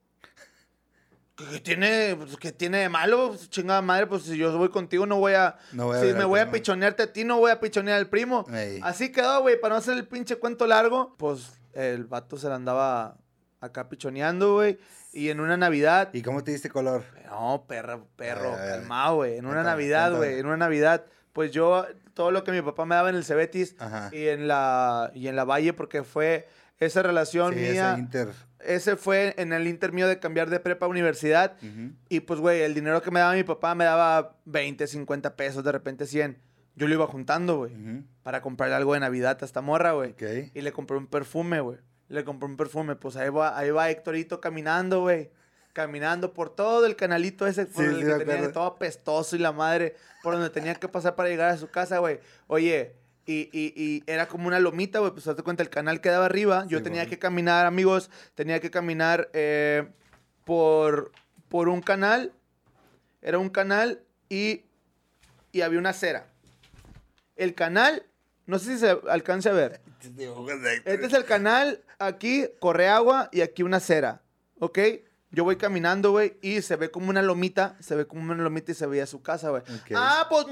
[1.36, 3.30] ¿qué, tiene, pues, qué tiene de malo?
[3.30, 5.58] Pues, chingada madre, pues si yo voy contigo no voy a...
[5.72, 8.08] No voy a si me voy a pichonearte a ti, no voy a pichonear al
[8.10, 8.46] primo.
[8.54, 8.80] Ey.
[8.84, 11.16] Así quedó, güey, para no hacer el pinche cuento largo.
[11.18, 13.18] Pues el vato se la andaba
[13.60, 14.78] acá pichoneando, güey.
[15.12, 16.10] Y en una Navidad.
[16.14, 17.04] ¿Y cómo te diste color?
[17.26, 18.70] No, perro, perro, ver.
[18.80, 19.38] calmado, güey.
[19.38, 20.40] En una Navidad, güey.
[20.40, 21.06] En una Navidad.
[21.34, 24.10] Pues yo, todo lo que mi papá me daba en el Cebetis Ajá.
[24.12, 26.48] y en la y en la Valle, porque fue
[26.80, 27.92] esa relación Sí, mía.
[27.92, 28.30] ese Inter.
[28.66, 31.58] Ese fue en el inter mío de cambiar de prepa a universidad.
[32.10, 35.64] Y pues, güey, el dinero que me daba mi papá me daba 20, 50 pesos,
[35.64, 36.38] de repente 100.
[36.76, 37.74] Yo lo iba juntando, güey,
[38.24, 40.16] para comprarle algo de Navidad a esta morra, güey.
[40.54, 41.78] Y le compré un perfume, güey.
[42.10, 42.96] Le compré un perfume.
[42.96, 45.30] Pues ahí va, ahí va Héctorito caminando, güey.
[45.74, 49.40] Caminando por todo el canalito ese por Sí, el sí, que tenía todo apestoso y
[49.40, 52.20] la madre, por donde tenía que pasar para llegar a su casa, güey.
[52.46, 55.12] Oye, y, y, y era como una lomita, güey.
[55.12, 56.66] Pues hazte cuenta, el canal quedaba arriba.
[56.68, 57.10] Yo Sí, tenía bueno.
[57.10, 58.10] que caminar, amigos.
[58.36, 59.88] Tenía que caminar eh,
[60.46, 61.12] por,
[61.50, 62.34] por un canal.
[63.22, 64.64] Era un canal y,
[65.52, 66.28] y había una acera.
[67.36, 68.06] El canal,
[68.46, 69.82] no sé si se alcance a ver.
[70.86, 74.22] Este es el canal, aquí corre agua y aquí una acera,
[74.60, 74.78] ¿ok?
[75.32, 78.74] Yo voy caminando, güey, y se ve como una lomita, se ve como una lomita
[78.74, 79.62] y se veía su casa, güey.
[79.64, 79.94] Ok.
[79.96, 80.46] Ah, pues...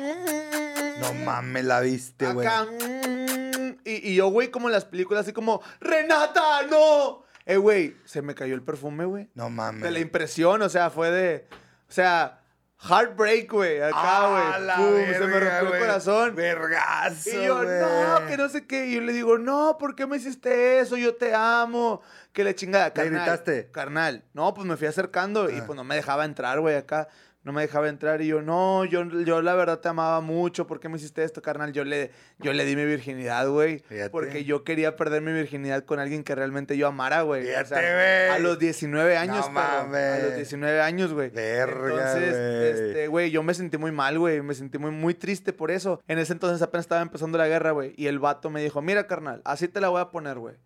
[0.99, 2.47] No mames, la viste, güey.
[2.47, 7.23] Acá, mm, y, y yo, güey, como en las películas, así como, ¡Renata, no!
[7.45, 9.29] Eh, güey, se me cayó el perfume, güey.
[9.33, 9.81] No mames.
[9.81, 11.47] De la impresión, o sea, fue de...
[11.89, 12.39] O sea,
[12.87, 15.05] heartbreak, güey, acá, Ah, güey.
[15.05, 16.35] Pum, se me rompió el corazón.
[16.35, 18.87] Vergazo, Y yo, no, que no sé qué.
[18.87, 20.97] Y yo le digo, no, ¿por qué me hiciste eso?
[20.97, 22.01] Yo te amo.
[22.31, 23.13] Que le chingada, ¿Le carnal.
[23.21, 23.69] gritaste?
[23.71, 24.23] Carnal.
[24.33, 25.63] No, pues me fui acercando y Ah.
[25.65, 27.07] pues no me dejaba entrar, güey, acá.
[27.43, 30.67] No me dejaba entrar y yo, no, yo, yo la verdad te amaba mucho.
[30.67, 31.73] ¿Por qué me hiciste esto, carnal?
[31.73, 33.83] Yo le, yo le di mi virginidad, güey.
[34.11, 37.51] Porque yo quería perder mi virginidad con alguien que realmente yo amara, güey.
[37.51, 40.13] O sea, a los 19 años, No perro.
[40.13, 41.29] A los 19 años, güey.
[41.31, 42.87] Verga, Entonces, güey.
[42.89, 44.41] este, güey, yo me sentí muy mal, güey.
[44.43, 45.99] Me sentí muy, muy triste por eso.
[46.07, 47.95] En ese entonces apenas estaba empezando la guerra, güey.
[47.97, 50.57] Y el vato me dijo, mira, carnal, así te la voy a poner, güey.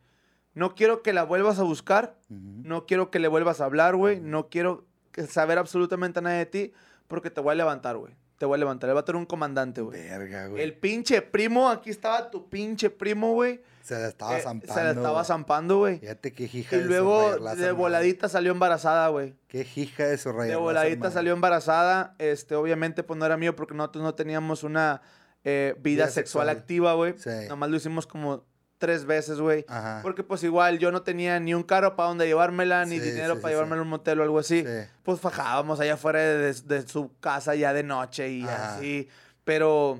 [0.53, 2.17] No quiero que la vuelvas a buscar.
[2.29, 4.19] No quiero que le vuelvas a hablar, güey.
[4.19, 4.87] No quiero
[5.29, 6.73] saber absolutamente nada de ti
[7.07, 8.13] porque te voy a levantar, güey.
[8.37, 8.89] Te voy a levantar.
[8.89, 10.01] El vato era un comandante, güey.
[10.01, 10.61] Verga, güey.
[10.61, 13.61] El pinche primo, aquí estaba tu pinche primo, güey.
[13.81, 14.73] Se la estaba Eh, zampando.
[14.73, 15.99] se la estaba zampando, güey.
[15.99, 19.35] Fíjate qué hija Y de luego de voladita salió embarazada, güey.
[19.47, 22.13] Qué hija de su rayar De voladita salió embarazada.
[22.17, 25.01] Este, obviamente, pues no era mío porque nosotros no teníamos una
[25.45, 26.49] eh, vida, Vida sexual, sexual.
[26.49, 27.13] activa, güey.
[27.17, 27.29] Sí.
[27.47, 28.43] Nomás lo hicimos como
[28.77, 29.65] tres veces, güey.
[29.67, 29.99] Ajá.
[30.03, 33.35] Porque pues igual yo no tenía ni un carro para donde llevármela, ni Sí, dinero
[33.35, 34.63] sí, para sí, llevármela a un motel o algo así.
[34.63, 34.89] Sí.
[35.03, 38.75] Pues fajábamos allá afuera de, de su casa ya de noche y Ajá.
[38.75, 39.07] así.
[39.43, 39.99] Pero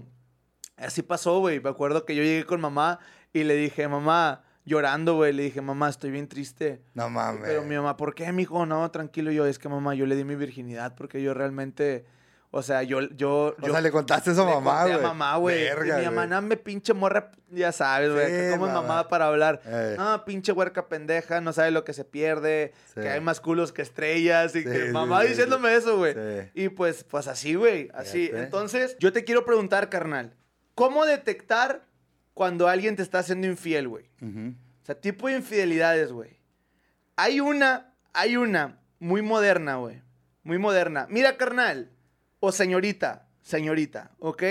[0.77, 1.59] así pasó, güey.
[1.59, 2.99] Me acuerdo que yo llegué con mamá
[3.33, 6.81] y le dije, mamá, llorando, güey, le dije, mamá, estoy bien triste.
[6.93, 7.43] No mames.
[7.45, 8.65] Pero mi mamá, ¿por qué, mijo?
[8.65, 9.31] No, tranquilo.
[9.31, 12.05] Yo, es que mamá, yo le di mi virginidad porque yo realmente,
[12.57, 14.93] o sea, yo, yo, O yo sea, le contaste eso a mamá, güey.
[14.95, 15.67] a mamá, güey.
[15.99, 18.27] Mi mamá, me pinche morra, ya sabes, güey.
[18.27, 19.09] Sí, que como es mamá.
[19.09, 19.61] para hablar.
[19.65, 19.95] Eh.
[19.97, 23.01] No, pinche huerca pendeja, no sabe lo que se pierde, Sí.
[23.01, 26.15] que hay más culos que estrellas y Sí, que mamá diciéndome eso, güey.
[26.53, 28.27] Y pues, pues así, güey, así.
[28.27, 28.43] Fíjate.
[28.43, 30.33] Entonces, yo te quiero preguntar, carnal,
[30.75, 31.85] ¿cómo detectar
[32.33, 34.05] cuando alguien te está haciendo infiel, güey?
[34.81, 36.39] O sea, tipo de infidelidades, güey.
[37.17, 40.01] Hay una, hay una muy moderna, güey.
[40.43, 41.05] Muy moderna.
[41.09, 41.91] Mira, carnal.
[42.47, 44.43] O señorita, señorita, ¿ok?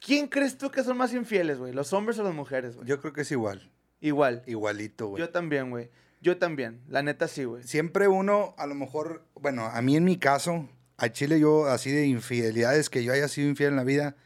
[0.00, 1.74] ¿Quién crees tú que son más infieles, güey?
[1.74, 2.88] ¿Los hombres o las mujeres, güey?
[2.88, 3.70] Yo creo que es igual.
[4.00, 4.42] Igual.
[4.46, 5.20] Igualito, güey.
[5.20, 5.90] Yo también, güey.
[6.22, 6.80] Yo también.
[6.88, 7.62] La neta sí, güey.
[7.62, 11.90] Siempre uno, a lo mejor, bueno, a mí en mi caso, a Chile yo así
[11.90, 14.16] de infidelidades que yo haya sido infiel en la vida,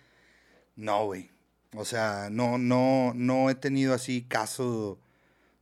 [0.77, 1.33] no, güey.
[1.75, 5.01] O sea, no, no, no he tenido así caso,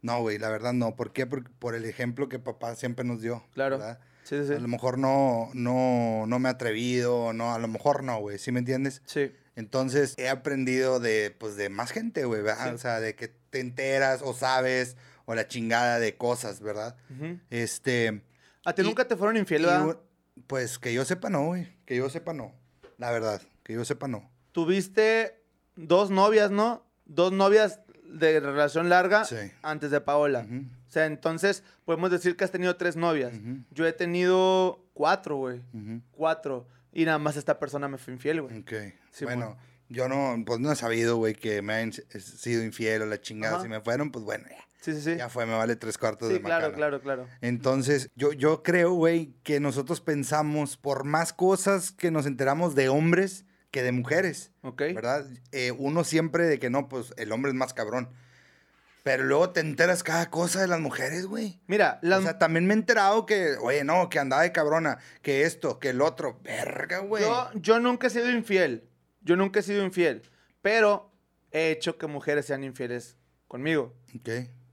[0.03, 0.95] no, güey, la verdad no.
[0.97, 1.27] ¿Por qué?
[1.27, 3.45] Por, por el ejemplo que papá siempre nos dio.
[3.55, 3.79] Claro.
[3.79, 3.99] ¿verdad?
[4.25, 8.03] Sí, sí, A lo mejor no, no, no me he atrevido, no, a lo mejor
[8.03, 9.03] no, güey, ¿sí me entiendes?
[9.07, 9.33] Sí.
[9.55, 12.69] Entonces he aprendido de, pues, de más gente, güey, ¿verdad?
[12.71, 12.75] Sí.
[12.75, 16.97] O sea, de que te enteras o sabes o la chingada de cosas, ¿verdad?
[17.51, 18.23] Este,
[18.65, 19.99] ¿A ti Y- nunca te fueron infiel, verdad?
[20.49, 22.53] pues que yo sepa no, güey, que yo sepa no,
[22.99, 24.29] la verdad, que yo sepa no.
[24.53, 25.41] Tuviste
[25.77, 26.85] dos novias, ¿no?
[27.05, 29.37] Dos novias de relación larga Sí.
[29.63, 30.47] antes de Paola.
[30.87, 33.33] O sea, entonces podemos decir que has tenido tres novias.
[33.71, 35.61] Yo he tenido cuatro, güey.
[36.13, 36.67] Cuatro.
[36.93, 38.61] y nada más esta persona me fue infiel, güey.
[38.61, 38.73] Ok.
[39.11, 39.59] Sí, bueno,
[39.91, 43.21] yo no, pues no he sabido, güey, que me hayan s- sido infiel o la
[43.21, 43.57] chingada.
[43.57, 43.63] Ajá.
[43.65, 45.17] Si me fueron, pues bueno, ya, Sí, sí, sí.
[45.17, 46.77] ya fue, me vale tres cuartos Sí, de claro, macana.
[46.77, 47.27] claro, claro.
[47.43, 52.89] Entonces, yo, yo creo, güey, que nosotros pensamos por más cosas que nos enteramos de
[52.89, 54.81] hombres que de mujeres, Ok.
[54.95, 55.27] ¿verdad?
[55.53, 58.09] Eh, uno siempre de que no, pues el hombre es más cabrón.
[59.03, 61.61] Pero luego te enteras cada cosa de las mujeres, güey.
[61.69, 64.99] Mira, las, O sea, también me he enterado que, oye, no, que andaba de cabrona,
[65.23, 66.41] que esto, que el otro.
[66.43, 67.23] Verga, güey.
[67.23, 68.89] yo, yo nunca he sido infiel.
[69.21, 70.23] Yo nunca he sido infiel.
[70.61, 71.13] Pero
[71.53, 73.95] he hecho que mujeres sean infieles conmigo.
[74.19, 74.29] Ok.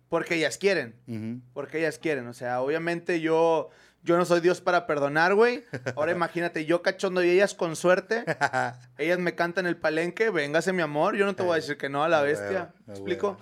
[0.09, 1.43] Porque ellas quieren.
[1.53, 2.25] Porque ellas quieren.
[2.27, 3.69] O sea, obviamente yo,
[4.03, 5.63] yo no soy Dios para perdonar, güey.
[5.95, 8.25] Ahora imagínate, yo cachondo y ellas con suerte.
[8.97, 11.15] Ellas me cantan el palenque, véngase mi amor.
[11.15, 12.61] Yo no te voy a decir que no a la A bestia.
[12.61, 13.37] a ¿Me explico?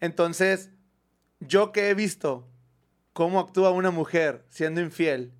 [0.00, 0.70] Entonces,
[1.40, 2.48] yo que he visto
[3.12, 5.32] cómo actúa una mujer siendo infiel,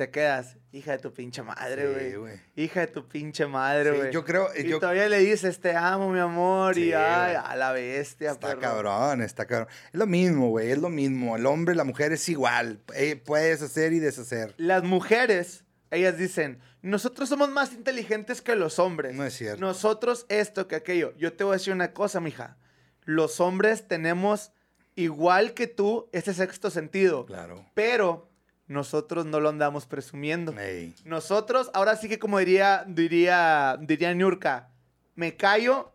[0.00, 2.14] te quedas, hija de tu pinche madre, Sí, güey.
[2.16, 2.40] güey.
[2.56, 4.12] hija de tu pinche madre, Sí, güey.
[4.12, 6.74] yo creo- Y yo- todavía le dices, te amo, mi amor.
[6.74, 8.60] Sí, y ay, a la bestia, Está perro.
[8.62, 9.68] cabrón, está cabrón.
[9.92, 11.36] Es lo mismo, güey, es lo mismo.
[11.36, 12.80] El hombre, la mujer es igual.
[12.94, 14.54] Eh, puedes hacer y deshacer.
[14.56, 19.14] Las mujeres, ellas dicen, nosotros somos más inteligentes que los hombres.
[19.14, 19.60] No es cierto.
[19.60, 21.12] Nosotros esto que aquello.
[21.18, 22.56] Yo te voy a decir una cosa, mija.
[23.04, 24.52] Los hombres tenemos
[24.94, 27.26] igual que tú ese sexto sentido.
[27.26, 27.66] Claro.
[27.74, 28.29] Pero
[28.70, 30.56] nosotros no lo andamos presumiendo.
[30.56, 30.94] Ey.
[31.04, 34.68] Nosotros, ahora sí que como diría, diría, diría Niurka,
[35.16, 35.92] me callo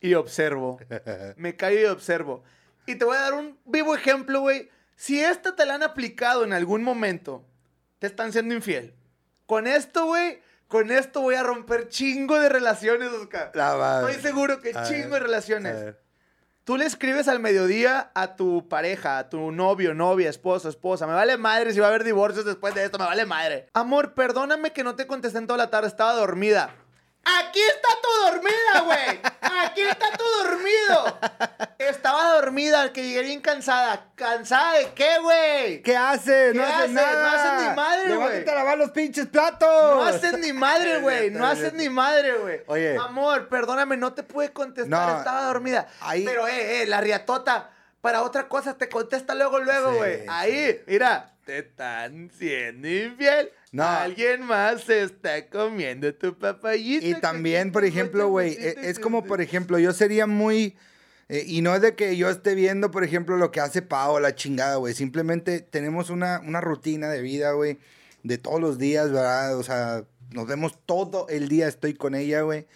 [0.00, 0.78] y observo.
[1.36, 2.42] Me callo y observo.
[2.86, 4.70] Y te voy a dar un vivo ejemplo, güey.
[4.96, 7.44] Si esta te la han aplicado en algún momento,
[7.98, 8.94] te están siendo infiel.
[9.44, 13.50] Con esto, güey, con esto voy a romper chingo de relaciones, Oscar.
[13.54, 14.00] La.
[14.08, 15.94] Estoy seguro que A chingo ver, de relaciones.
[16.64, 21.06] Tú le escribes al mediodía a tu pareja, a tu novio, novia, esposo, esposa.
[21.06, 23.68] Me vale madre si va a haber divorcios después de esto, me vale madre.
[23.74, 26.70] Amor, perdóname que no te contesté en toda la tarde, estaba dormida.
[27.24, 29.20] Aquí está tu dormida, güey.
[29.66, 31.18] Aquí está tu dormido.
[31.78, 34.08] Estaba dormida, que llegué bien cansada.
[34.14, 35.82] ¿Cansada de qué, güey?
[35.82, 36.52] ¿Qué haces?
[36.52, 37.22] ¿Qué no haces nada.
[37.22, 38.48] No haces ni madre, güey.
[38.48, 39.68] a lavar los pinches platos.
[39.96, 41.30] No haces ni madre, güey.
[41.30, 42.60] No haces ni madre, güey.
[42.66, 42.96] Oye.
[42.98, 45.08] Amor, perdóname, no te pude contestar.
[45.12, 45.86] No, estaba dormida.
[46.00, 50.20] ahí- Pero, eh, eh, la riatota, para otra cosa te contesta luego, luego, güey.
[50.20, 50.26] sí.
[50.28, 51.30] Ahí, mira.
[51.44, 53.50] Te están siendo infiel.
[53.74, 53.82] No.
[53.84, 57.04] Alguien más se está comiendo tu papayita.
[57.06, 60.76] Y también, por ejemplo, güey, e- es como, por ejemplo, yo sería muy...
[61.28, 64.20] eh, y no es de que yo esté viendo, por ejemplo, lo que hace Pau,
[64.20, 64.94] la chingada, güey.
[64.94, 67.78] Simplemente tenemos una, una rutina de vida, güey,
[68.22, 69.58] de todos los días, ¿verdad?
[69.58, 72.66] O sea, nos vemos todo el día, estoy con ella, güey.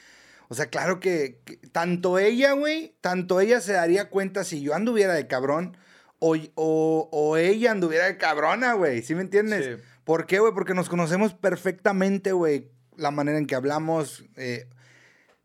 [0.48, 4.74] O sea, claro que, que tanto ella, güey, tanto ella se daría cuenta si yo
[4.74, 5.76] anduviera de cabrón
[6.18, 9.02] o, o, o ella anduviera de cabrona, güey.
[9.02, 9.64] ¿Sí me entiendes?
[9.76, 9.82] Sí.
[10.08, 10.54] ¿Por qué, güey?
[10.54, 12.70] Porque nos conocemos perfectamente, güey.
[12.96, 14.24] La manera en que hablamos.
[14.36, 14.66] eh,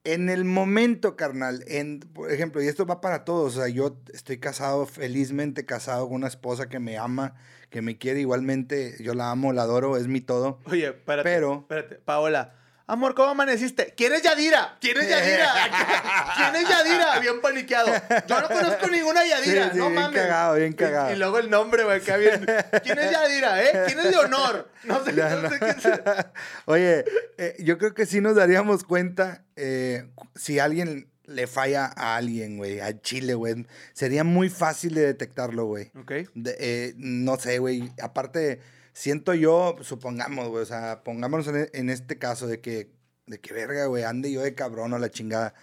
[0.05, 3.97] en el momento, carnal, en, por ejemplo, y esto va para todos, o sea, yo
[4.13, 7.35] estoy casado, felizmente casado con una esposa que me ama,
[7.69, 10.59] que me quiere igualmente, yo la amo, la adoro, es mi todo.
[10.65, 11.23] Oye, espérate.
[11.29, 12.53] Pero- Espérate, Paola.
[12.85, 13.93] Amor, ¿cómo amaneciste?
[13.95, 14.77] ¿Quién es Yadira?
[14.81, 15.49] ¿Quién es Yadira?
[16.35, 17.19] ¿Quién es Yadira?
[17.19, 17.87] Bien paniqueado.
[18.27, 20.21] Yo no conozco ninguna Yadira, Sí, sí, no bien mames.
[20.21, 21.13] cagado, bien cagado.
[21.13, 22.45] Y, luego el nombre, güey, acá bien.
[22.83, 23.83] ¿Quién es Yadira, eh?
[23.87, 24.69] ¿Quién es Leonor?
[24.83, 26.33] No sé, No, sé quién sea.
[26.65, 27.05] Oye,
[27.37, 32.57] eh, yo creo que sí nos daríamos cuenta eh, si alguien le falla a alguien,
[32.57, 33.65] güey, a Chile, güey.
[33.93, 35.89] Sería muy fácil de detectarlo, güey.
[35.97, 36.11] Ok.
[36.35, 37.93] De- eh, no sé, güey.
[38.01, 38.59] Aparte,
[38.93, 42.91] siento yo, supongamos, güey, o sea, pongámonos en, en este caso de que,
[43.27, 45.53] de que verga, güey, ande yo de cabrón o la chingada.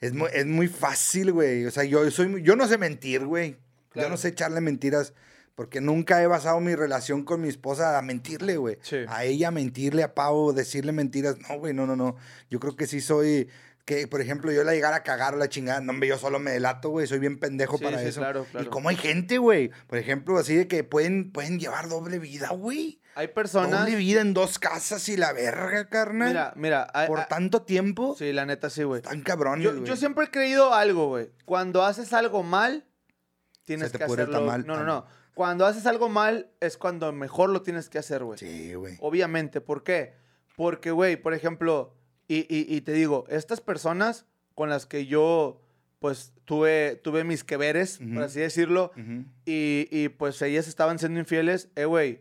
[0.00, 1.64] Es muy, es muy fácil, güey.
[1.66, 3.52] O sea, yo, soy, yo no sé mentir, güey.
[3.52, 3.58] Yo
[4.00, 4.08] Claro.
[4.10, 5.14] no sé echarle mentiras
[5.54, 8.76] porque nunca he basado mi relación con mi esposa a mentirle, güey.
[8.82, 8.96] Sí.
[9.08, 11.36] A ella mentirle, a Pau, decirle mentiras.
[11.48, 12.16] No, güey, no, no, no.
[12.50, 13.48] Yo creo que sí soy...
[13.84, 16.38] Que, por ejemplo, yo la llegara a cagar o la chingada, no, hombre, yo solo
[16.38, 18.20] me delato, güey, soy bien pendejo Sí, para sí, eso.
[18.20, 18.66] claro, claro.
[18.66, 22.48] Y cómo hay gente, güey, por ejemplo, así de que pueden, pueden llevar doble vida,
[22.48, 23.02] güey.
[23.14, 23.80] Hay personas.
[23.80, 26.28] Doble vida en dos casas y la verga, carnal.
[26.28, 26.86] Mira, mira.
[26.94, 29.02] hay- por hay- tanto tiempo, Sí, la neta sí, güey.
[29.02, 29.84] tan cabrones, Yo, güey.
[29.84, 31.30] yo siempre he creído algo, güey.
[31.44, 32.86] Cuando haces algo mal,
[33.64, 34.38] tienes Se te que hacerlo.
[34.40, 34.66] tamal.
[34.66, 35.06] No, no, no.
[35.34, 38.38] Cuando haces algo mal es cuando mejor lo tienes que hacer, güey.
[38.38, 38.96] Sí, güey.
[39.00, 40.14] Obviamente, ¿por qué?
[40.56, 41.94] Porque, güey, por ejemplo,
[42.28, 45.60] y, y- y te digo, estas personas con las que yo,
[45.98, 48.14] pues, tuve, tuve mis que veres, Ujú.
[48.14, 48.92] por así decirlo,
[49.44, 52.20] y, y, pues ellas estaban siendo infieles, eh, güey,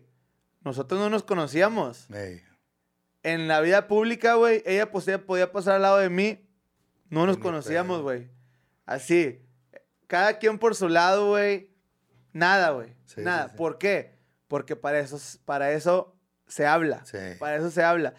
[0.61, 2.07] nosotros no nos conocíamos.
[3.23, 6.45] En la vida pública, güey, ella pues, ella podía pasar al lado de mí,
[7.09, 8.29] no nos Ni conocíamos, güey.
[8.85, 9.39] Así,
[10.07, 11.69] cada quien por su lado, güey,
[12.33, 13.45] nada, güey, Sí, nada.
[13.45, 13.57] sí, sí.
[13.57, 14.17] ¿Por qué?
[14.47, 16.15] Porque para eso, para eso
[16.47, 17.03] se habla.
[17.39, 18.13] Para eso se habla.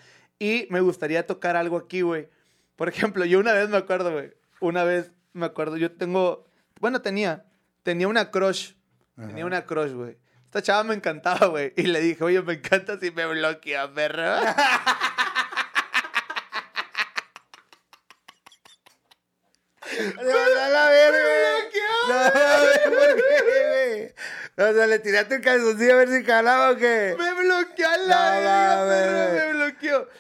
[0.45, 2.29] Y me gustaría tocar algo aquí, güey.
[2.77, 4.35] Por ejemplo, yo una vez me acuerdo, güey.
[4.61, 6.47] Una vez me acuerdo, yo tengo.
[6.81, 7.47] Bueno, tenía.
[7.83, 8.73] Tenía una crush.
[9.17, 10.19] Tenía una crush, güey.
[10.45, 11.73] Esta chava me encantaba, güey.
[11.77, 14.23] Y le dije, oye, me encanta si me bloquea, perro.
[19.97, 21.19] ¡Le mandó a la verga!
[22.09, 24.13] No, ¿por qué,
[24.57, 24.69] güey?
[24.69, 27.15] O sea, le tiraste el calzoncillo a ver si calaba o qué.
[27.19, 28.35] me bloqueó a la
[28.81, 29.35] No verga, güey.
[29.35, 29.64] me bloqueó.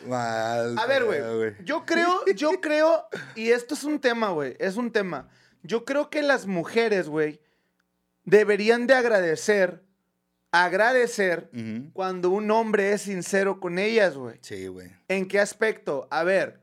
[0.06, 0.78] Mal.
[0.78, 1.54] A ver, güey.
[1.64, 5.28] Yo creo, yo creo, y esto es un tema, güey, es un tema.
[5.62, 7.40] Yo creo que las mujeres, güey,
[8.24, 9.82] deberían de agradecer,
[10.50, 11.50] agradecer
[11.92, 14.38] cuando un hombre es sincero con ellas, güey.
[14.42, 14.90] Sí, güey.
[15.08, 16.06] ¿En qué aspecto?
[16.10, 16.60] A ver,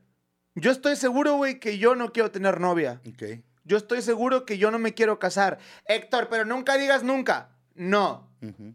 [0.54, 3.00] yo estoy seguro, güey, que yo no quiero tener novia.
[3.08, 3.40] Ok.
[3.64, 5.58] Yo estoy seguro que yo no me quiero casar.
[5.86, 7.56] Héctor, pero nunca digas nunca.
[7.74, 8.30] No.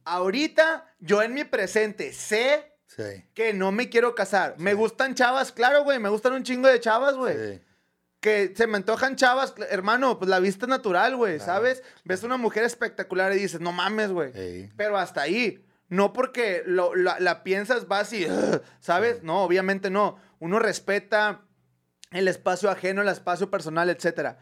[0.06, 3.24] Ahorita, yo en mi presente sé Sí.
[3.34, 4.56] que no me quiero casar.
[4.58, 6.00] Me gustan chavas, claro, güey.
[6.00, 7.36] Me gustan un chingo de chavas, güey.
[7.36, 7.62] Sí.
[8.20, 11.54] Que se me antojan chavas, hermano, pues la vista es natural, güey, Claro.
[11.54, 11.84] ¿sabes?
[12.04, 14.32] Ves una mujer espectacular y dices, no mames, güey.
[14.36, 14.72] Ey.
[14.76, 15.64] Pero hasta ahí.
[15.90, 18.26] No porque lo- la, la piensas, vas y,
[18.80, 19.18] ¿sabes?
[19.18, 19.22] Sí.
[19.24, 20.18] No, obviamente no.
[20.40, 21.42] Uno respeta
[22.12, 24.40] el espacio ajeno, el espacio personal, etcétera.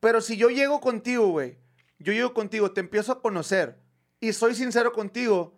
[0.00, 1.58] Pero si yo llego contigo, güey,
[1.98, 3.78] yo llego contigo, te empiezo a conocer
[4.20, 5.55] y soy sincero contigo,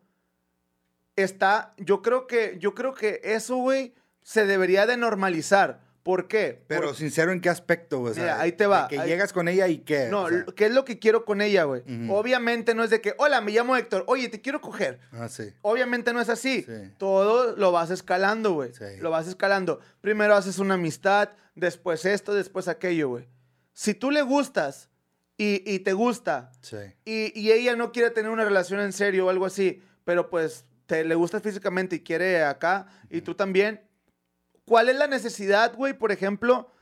[1.22, 5.86] está, yo creo que, yo creo que eso, güey, se debería de normalizar.
[6.02, 6.62] ¿Por qué?
[6.68, 8.14] Pero sincero, ¿en qué aspecto, güey?
[8.14, 10.08] Mira, ahí te va, Que ahí- llegas con ella y qué.
[10.08, 11.82] no, O sea, lo- ¿qué es lo que quiero con ella, güey?
[12.08, 15.00] Obviamente no es de que, hola, me llamo Héctor, oye, te quiero coger.
[15.12, 15.52] Ah, sí.
[15.60, 16.62] Obviamente no es así.
[16.62, 16.92] Sí.
[16.96, 18.72] Todo lo vas escalando, güey.
[18.72, 18.84] Sí.
[19.00, 19.80] Lo vas escalando.
[20.00, 23.28] Primero haces una amistad, después esto, después aquello, güey.
[23.74, 24.88] Si tú le gustas
[25.36, 26.78] y, y te gusta Sí.
[27.04, 30.64] y, y ella no quiere tener una relación en serio o algo así, pero pues
[30.88, 33.82] te le gusta físicamente y quiere acá y tú también,
[34.64, 36.72] ¿cuál es la necesidad, güey, por ejemplo,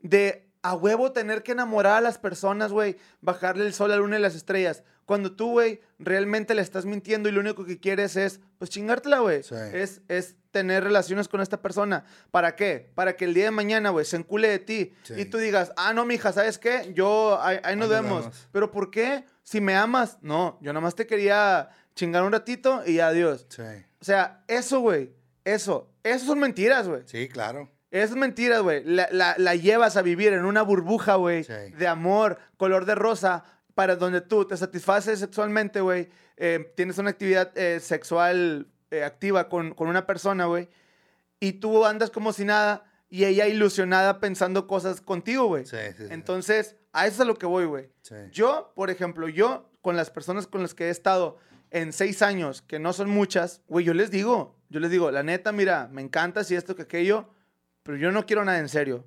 [0.00, 4.00] de a huevo tener que enamorar a las personas, güey, bajarle el sol a la
[4.00, 4.82] luna y las estrellas?
[5.04, 9.18] Cuando tú, güey, realmente le estás mintiendo y lo único que quieres es, pues chingártela,
[9.20, 9.42] güey.
[9.44, 9.54] Sí.
[9.72, 12.04] Es, es tener relaciones con esta persona.
[12.30, 12.90] ¿Para qué?
[12.94, 15.14] Para que el día de mañana, güey, se encule de ti Sí.
[15.18, 16.92] y tú digas, ah, no, mija, ¿sabes qué?
[16.94, 18.28] Yo, ahí, ahí nos vemos.
[18.52, 19.24] ¿Pero por qué?
[19.42, 20.18] Si me amas.
[20.20, 23.46] No, yo nada más te quería chingar un ratito y adiós.
[23.48, 23.62] Sí.
[24.00, 25.12] O sea, eso, güey,
[25.44, 27.02] eso, eso son mentiras, güey.
[27.06, 27.70] Sí, claro.
[27.90, 28.82] Eso es mentiras, güey.
[28.84, 31.52] La, la- la llevas a vivir en una burbuja, güey, Sí.
[31.76, 36.08] de amor, color de rosa, para donde tú te satisfaces sexualmente, güey.
[36.38, 40.68] eh, tienes una actividad eh, sexual eh, activa con, con una persona, güey.
[41.38, 45.66] Y tú andas como si nada y ella ilusionada pensando cosas contigo, güey.
[45.66, 46.06] Sí, sí, sí.
[46.10, 47.90] Entonces, a eso es a lo que voy, güey.
[48.32, 51.36] Yo, por ejemplo, yo con las personas con las que he estado
[51.72, 55.22] en seis años, que no son muchas, güey, yo les digo, yo les digo, la
[55.22, 57.30] neta, mira, me encanta si esto que aquello,
[57.82, 59.06] pero yo no quiero nada en serio.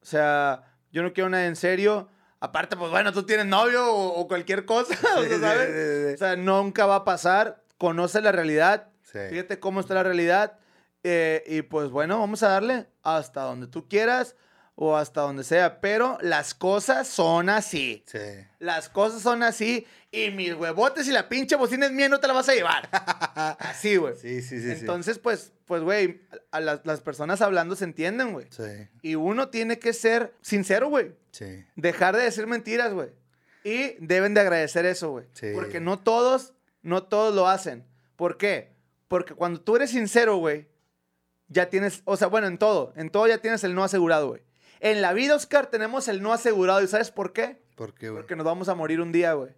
[0.00, 2.08] O sea, yo no quiero nada en serio.
[2.38, 6.14] Aparte, pues bueno, tú tienes novio o, o cualquier cosa, o sea, ¿sabes?
[6.14, 7.62] O sea, nunca va a pasar.
[7.78, 8.88] Conoce la realidad.
[9.02, 9.18] Sí.
[9.30, 10.58] Fíjate cómo está la realidad.
[11.02, 14.36] eh, y pues bueno, vamos a darle hasta donde tú quieras
[14.74, 15.80] o hasta donde sea.
[15.80, 18.02] Pero las cosas son así.
[18.06, 18.18] Sí.
[18.58, 22.26] Las cosas son así y mis huevotes y la pinche bocina es mía, no te
[22.26, 22.88] la vas a llevar.
[23.58, 24.14] Así, güey.
[24.16, 24.74] Sí, sí, sí.
[24.74, 24.80] sí.
[24.80, 26.20] Entonces, pues, pues, güey,
[26.50, 28.46] a las, las personas hablando se entienden, güey.
[28.50, 31.14] Sí, Y uno tiene que ser sincero, güey.
[31.30, 31.64] sí.
[31.76, 33.08] Dejar de decir mentiras, güey.
[33.64, 35.26] Y deben de agradecer eso, güey.
[35.32, 35.52] Sí.
[35.54, 36.52] Porque no todos,
[36.82, 37.86] no todos lo hacen.
[38.16, 38.72] ¿Por qué?
[39.08, 40.68] Porque cuando tú eres sincero, güey,
[41.48, 44.42] ya tienes, o sea, bueno, en todo, en todo ya tienes el no asegurado, güey.
[44.82, 46.82] En la vida, Oscar, tenemos el no asegurado.
[46.82, 47.62] ¿Y sabes por qué?
[47.76, 48.20] ¿Por qué, güey?
[48.20, 49.54] Porque nos vamos a morir un día, güey.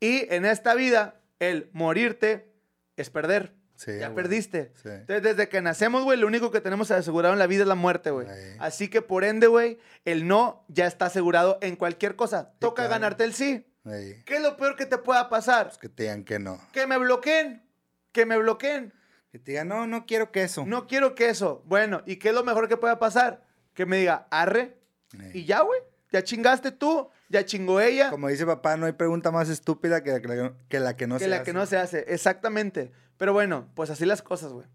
[0.00, 2.52] Y en esta vida, el morirte
[2.96, 3.54] es perder.
[3.74, 4.16] Sí, ya güey.
[4.16, 4.72] perdiste.
[4.74, 4.90] Sí.
[4.90, 7.74] Entonces, desde que nacemos, güey, lo único que tenemos asegurado en la vida es la
[7.74, 8.28] muerte, güey.
[8.28, 8.56] Ahí.
[8.58, 12.52] Así que, por ende, güey, el no ya está asegurado en cualquier cosa.
[12.58, 12.90] Toca claro.
[12.90, 13.66] ganarte el sí.
[13.86, 14.22] Ahí.
[14.26, 15.68] ¿Qué es lo peor que te pueda pasar?
[15.68, 16.60] Pues que te digan que no.
[16.72, 17.62] Que me bloqueen.
[18.12, 18.92] Que me bloqueen.
[19.32, 20.66] Que te digan, no, no quiero queso.
[20.66, 21.62] No quiero queso.
[21.64, 23.47] Bueno, ¿y qué es lo mejor que pueda pasar?
[23.78, 24.76] Que me diga, arre.
[25.32, 25.80] Y ya, güey.
[26.10, 27.08] Ya chingaste tú.
[27.28, 28.10] Ya chingó ella.
[28.10, 31.06] Como dice papá, no hay pregunta más estúpida que la que, la- que la que
[31.06, 31.44] no que se la hace.
[31.44, 32.04] que no se hace.
[32.08, 32.90] Exactamente.
[33.18, 34.66] Pero bueno, pues así las cosas, güey.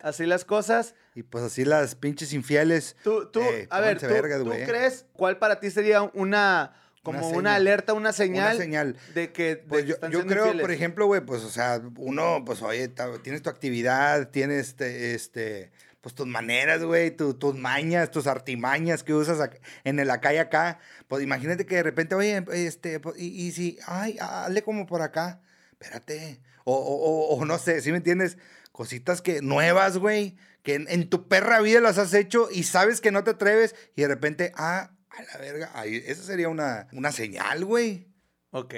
[0.00, 0.94] Así las cosas.
[1.14, 2.96] Y pues así las pinches infieles.
[3.02, 4.66] Tú, tú, Eh, a ver, tú, vergas, tú güey.
[4.66, 8.96] crees cuál para ti sería una, como Una alerta, una señal, Una señal.
[9.14, 10.60] de que, de Pues yo, yo creo, infieles?
[10.60, 12.88] por ejemplo, güey, pues, o sea, uno, pues, oye,
[13.22, 19.02] tienes tu actividad, tienes, este, este, pues, tus maneras, güey, tu- tus mañas, tus artimañas
[19.02, 20.78] que usas ac- en el acá y acá.
[21.08, 25.02] Pues, imagínate que de repente, oye, este, pues, y, y si, ay, hazle como por
[25.02, 25.40] acá,
[25.72, 26.40] espérate.
[26.64, 28.38] O, o, o, o no sé, ¿sí me entiendes?
[28.72, 33.00] Cositas que nuevas, güey, que en, en tu perra vida las has hecho y sabes
[33.00, 36.86] que no te atreves y de repente, ah, a la verga, ahí, esa sería una,
[36.92, 38.08] una señal, güey.
[38.52, 38.74] Ok.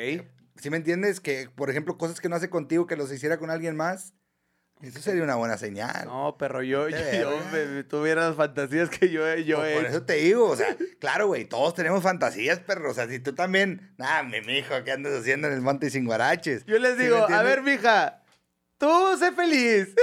[0.57, 1.20] ¿Sí me entiendes?
[1.20, 4.14] Que, por ejemplo, cosas que no hace contigo, que los hiciera con alguien más.
[4.83, 6.07] Eso sería una buena señal.
[6.07, 9.74] No, perro, yo, yo, yo me- tuviera las fantasías que yo, he- yo Por- he
[9.76, 12.91] por eso te digo, o sea, claro, güey, todos tenemos fantasías, perro.
[12.91, 16.05] O sea, si tú también, nada, mi mijo, ¿qué andas haciendo en el monte sin
[16.05, 16.64] guaraches?
[16.66, 18.22] Yo les ¿Sí me digo, a ver, mija,
[18.83, 19.95] tú sé feliz.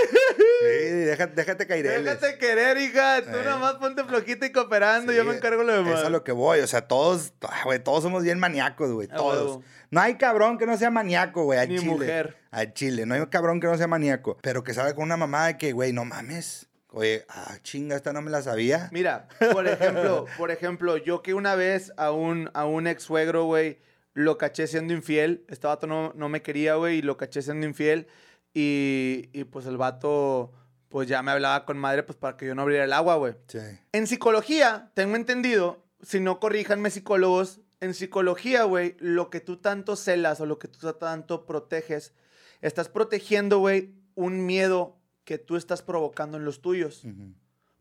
[0.61, 0.65] Sí,
[1.05, 2.03] déjate, déjate caireles.
[2.05, 3.21] Déjate querer, hija.
[3.23, 3.43] Tú Eh.
[3.43, 5.11] nomás ponte flojita y cooperando.
[5.11, 5.99] yo me encargo lo demás.
[5.99, 9.07] Es a lo que voy, o sea, todos, ah, güey, todos somos bien maníacos, güey,
[9.09, 9.45] todos.
[9.57, 9.63] huevo.
[9.91, 11.91] No hay cabrón que no sea maníaco, güey, Ni chile.
[11.91, 12.37] mujer.
[12.51, 15.47] Al chile, no hay cabrón que no sea maníaco, pero que sabe con una mamá
[15.47, 16.67] de que, güey, no mames.
[16.91, 18.89] Oye, ah, chinga, esta no me la sabía.
[18.91, 23.43] Mira, por ejemplo, por ejemplo, yo que una vez a un, a un ex suegro,
[23.43, 23.79] güey,
[24.13, 25.43] lo caché siendo infiel.
[25.49, 28.07] Este vato no, no me quería, güey, y lo caché siendo infiel.
[28.53, 30.51] Y, y pues el vato,
[30.89, 33.35] pues ya me hablaba con madre, pues para que yo no abriera el agua, güey.
[33.47, 33.59] Sí.
[33.91, 39.95] En psicología, tengo entendido, si no corríjanme psicólogos, en psicología, güey, lo que tú tanto
[39.95, 42.13] celas o lo que tú tanto proteges,
[42.61, 47.03] estás protegiendo, güey, un miedo que tú estás provocando en los tuyos.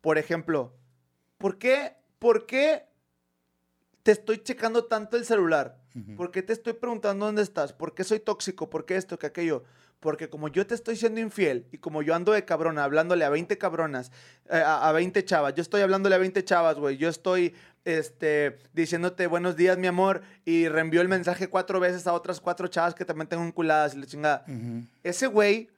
[0.00, 0.76] Por ejemplo,
[1.38, 2.86] ¿por qué, por qué
[4.02, 5.80] te estoy checando tanto el celular?
[5.96, 6.14] Ujú.
[6.14, 7.72] ¿Por qué te estoy preguntando dónde estás?
[7.72, 8.70] ¿Por qué soy tóxico?
[8.70, 9.64] ¿Por qué esto, que aquello?
[10.00, 13.30] Porque como yo te estoy siendo infiel y como yo ando de cabrona hablándole a
[13.30, 14.12] 20 cabronas,
[14.48, 18.58] eh, a, a 20 chavas, yo estoy hablándole a 20 chavas, güey, yo estoy este,
[18.72, 22.94] diciéndote buenos días, mi amor, y reenvío el mensaje cuatro veces a otras cuatro chavas
[22.94, 24.44] que también tengo enculadas y la chingada.
[25.02, 25.68] Ese güey,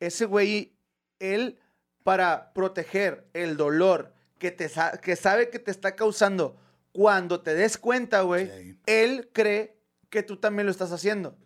[0.00, 0.74] ese güey,
[1.18, 1.58] él
[2.02, 6.56] para proteger el dolor que, te sa- que sabe que te está causando
[6.92, 8.78] cuando te des cuenta, güey, Sí.
[8.86, 9.76] él cree
[10.10, 11.36] que tú también lo estás haciendo.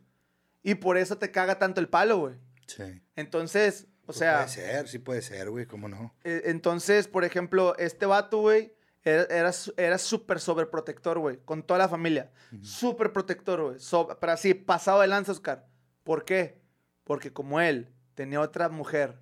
[0.67, 2.35] Y por eso te caga tanto el palo, güey.
[2.67, 3.01] Sí.
[3.15, 6.15] Entonces, o Pues sea, Puede ser, sí puede ser, güey, ¿cómo no?
[6.25, 8.73] eh, entonces, por ejemplo, este vato, güey,
[9.05, 12.33] era, era, su- era súper sobreprotector, güey, con toda la familia.
[12.63, 13.79] Súper protector, güey.
[13.79, 15.67] So- pero así, pasado de lanza, Oscar.
[16.03, 16.61] ¿Por qué?
[17.05, 19.21] Porque como él tenía otra mujer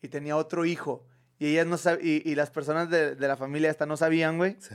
[0.00, 1.06] y tenía otro hijo
[1.38, 4.38] y ellas no sab- y, y las personas de, de la familia esta no sabían,
[4.38, 4.74] güey, Sí.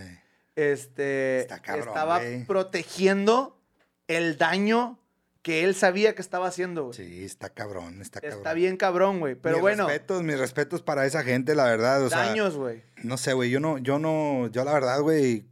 [0.55, 3.59] este, Está cabrón, estaba protegiendo
[4.07, 4.99] el daño
[5.41, 6.93] que él sabía que estaba haciendo, güey.
[6.95, 8.37] Sí, está cabrón, está cabrón.
[8.37, 9.35] Está bien cabrón, güey.
[9.35, 12.03] Pero mis bueno, Respetos, mis respetos para esa gente, la verdad.
[12.03, 12.83] O daños, güey.
[13.03, 13.49] no sé, güey.
[13.49, 15.45] Yo no, yo no, yo la verdad, güey,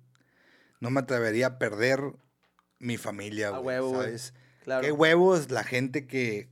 [0.80, 2.02] no me atrevería a perder
[2.78, 3.64] mi familia, güey.
[3.80, 4.02] huevo.
[4.02, 4.34] ¿Sabes?
[4.64, 4.82] Claro.
[4.84, 6.50] Qué huevos la gente que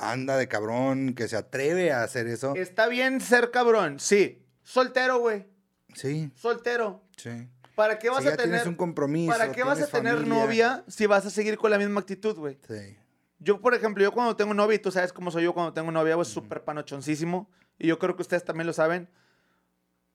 [0.00, 2.54] anda de cabrón, que se atreve a hacer eso.
[2.56, 4.44] Está bien ser cabrón, sí.
[4.64, 5.46] Soltero, güey.
[5.94, 7.04] Sí, Soltero.
[7.16, 7.48] sí.
[7.74, 9.32] ¿Para qué vas Si a tener tienes un compromiso.
[9.32, 10.34] ¿Para qué vas a tener familia.
[10.34, 12.58] novia si vas a seguir con la misma actitud, güey?
[12.68, 12.96] Sí.
[13.38, 15.90] Yo, por ejemplo, yo cuando tengo novia, y tú sabes cómo soy yo cuando tengo
[15.90, 17.50] novia, güey, súper panochoncísimo.
[17.78, 19.08] Y yo creo que ustedes también lo saben.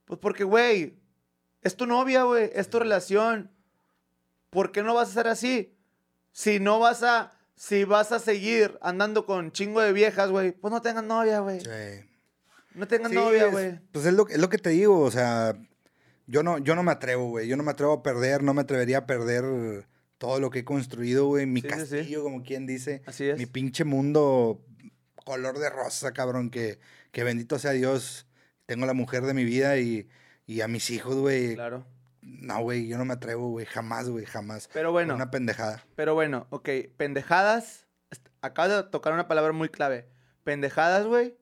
[0.05, 0.97] Pues porque, güey,
[1.61, 3.51] es tu novia, güey, es tu relación.
[4.49, 5.77] ¿Por qué no vas a ser así?
[6.31, 10.71] Si no vas a, si vas a seguir andando con chingo de viejas, güey, pues
[10.71, 11.59] no tengas novia, güey.
[11.59, 12.09] Sí.
[12.73, 13.79] No tengas Sí, novia, güey.
[13.91, 15.55] Pues es lo, es lo que te digo, o sea,
[16.29, 17.47] yo no, yo no me atrevo, güey.
[17.47, 20.63] Yo no me atrevo a perder, no me atrevería a perder todo lo que he
[20.65, 21.45] construido, güey.
[21.45, 21.79] Mi Sí, sí, sí.
[21.97, 23.01] castillo, como quien dice.
[23.05, 23.37] Así es.
[23.37, 24.61] Mi pinche mundo
[25.25, 26.49] color de rosa, cabrón.
[26.49, 26.79] Que,
[27.11, 28.27] que bendito sea Dios.
[28.65, 30.07] Tengo la mujer de mi vida y,
[30.45, 31.55] y a mis hijos, güey.
[31.55, 31.85] Claro.
[32.21, 33.65] No, güey, yo no me atrevo, güey.
[33.65, 34.69] Jamás, güey, jamás.
[34.73, 35.15] Pero bueno.
[35.15, 35.83] Una pendejada.
[35.95, 37.87] Pero bueno, ok, pendejadas.
[38.41, 40.07] Acabas de tocar una palabra muy clave.
[40.43, 41.37] Pendejadas, güey.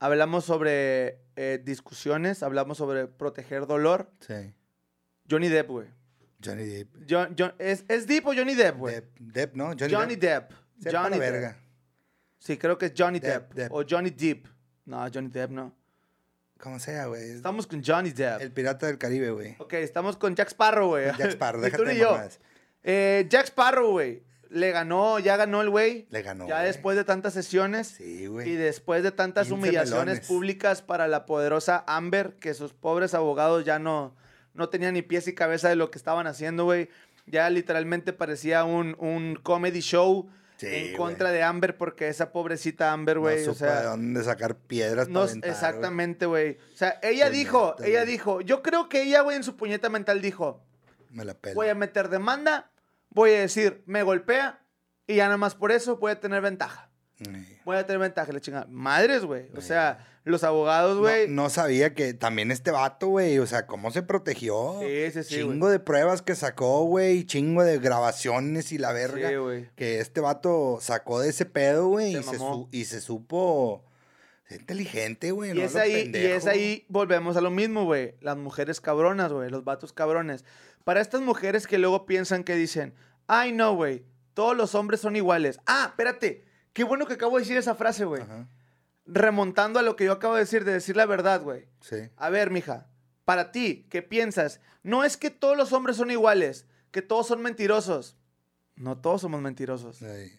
[0.00, 4.10] Hablamos sobre eh, discusiones, hablamos sobre proteger dolor.
[4.18, 4.52] Sí.
[5.30, 5.86] Johnny Depp, güey.
[6.44, 6.88] Johnny Depp.
[7.60, 8.94] ¿es, ¿Es Depp o Johnny Depp, güey?
[8.96, 9.66] Depp, Depp, ¿no?
[9.78, 10.50] Johnny, Johnny Depp.
[10.76, 10.94] Depp.
[10.94, 11.20] Johnny Depp.
[11.20, 11.56] verga.
[12.38, 13.52] Sí, creo que es Johnny Depp.
[13.70, 14.46] O Johnny Depp.
[14.86, 15.72] No, Johnny Depp no.
[16.58, 17.30] Como sea, güey.
[17.30, 18.40] Estamos con Johnny Depp.
[18.40, 19.54] El pirata del Caribe, güey.
[19.60, 21.06] Ok, estamos con Jack Sparrow, güey.
[21.16, 22.10] Jack Sparrow, tú déjate yo.
[22.10, 22.40] mamadas.
[22.82, 24.24] Eh, Jack Sparrow, güey.
[24.50, 26.06] Le ganó, ya ganó el güey.
[26.10, 26.66] Le ganó, Ya güey.
[26.66, 27.88] después de tantas sesiones.
[27.88, 28.48] Sí, güey.
[28.50, 30.26] Y después de tantas 15 humillaciones melones.
[30.26, 34.16] públicas para la poderosa Amber, que sus pobres abogados ya no,
[34.54, 36.88] no tenían ni pies y cabeza de lo que estaban haciendo, güey.
[37.26, 40.92] Ya literalmente parecía un, un comedy show Sí, en güey.
[40.96, 43.82] contra de Amber, porque esa pobrecita Amber, güey, no o supo de sea...
[43.90, 46.58] dónde sacar piedras No, para aventar, exactamente, güey.
[46.72, 50.20] O sea, ella dijo, ella dijo, yo creo que ella, güey, en su puñeta mental
[50.20, 50.60] dijo,
[51.10, 51.54] Me la pela.
[51.54, 52.70] voy a meter demanda,
[53.18, 54.60] voy a decir, me golpea,
[55.06, 56.88] y ya nada más por eso a tener ventaja.
[57.16, 57.24] Sí.
[57.64, 58.66] Voy a tener ventaja, la chingada.
[58.70, 59.48] Madres, güey.
[59.56, 61.26] O sea, los abogados, güey.
[61.28, 64.76] no sabía que también este vato, güey, o sea, cómo se protegió.
[64.80, 69.28] Sí, sí, sí, Chingo de pruebas que sacó, güey, chingo de grabaciones y la verga.
[69.30, 69.68] Sí, güey.
[69.74, 72.36] que este vato sacó de ese pedo, güey, y, se
[72.70, 73.84] y supo,
[74.48, 75.50] inteligente, güey.
[75.50, 78.14] Y no es, ahí, y es ahí, volvemos a lo mismo, güey.
[78.20, 79.50] Las mujeres cabronas, güey.
[79.50, 80.44] Los vatos cabrones.
[80.84, 82.94] Para estas mujeres que luego piensan que dicen,
[83.28, 84.04] ay, no, güey.
[84.34, 85.60] Todos los hombres son iguales.
[85.66, 86.44] Ah, espérate.
[86.72, 88.22] Qué bueno que acabo de decir esa frase, güey.
[89.06, 91.68] Remontando a lo que yo acabo de decir, de decir la verdad, güey.
[91.80, 91.96] Sí.
[92.16, 92.88] A ver, mija.
[93.24, 94.60] Para ti, ¿qué piensas?
[94.82, 98.16] No es que todos los hombres son iguales, que todos son mentirosos.
[98.76, 99.96] No todos somos mentirosos.
[99.96, 100.32] Sí.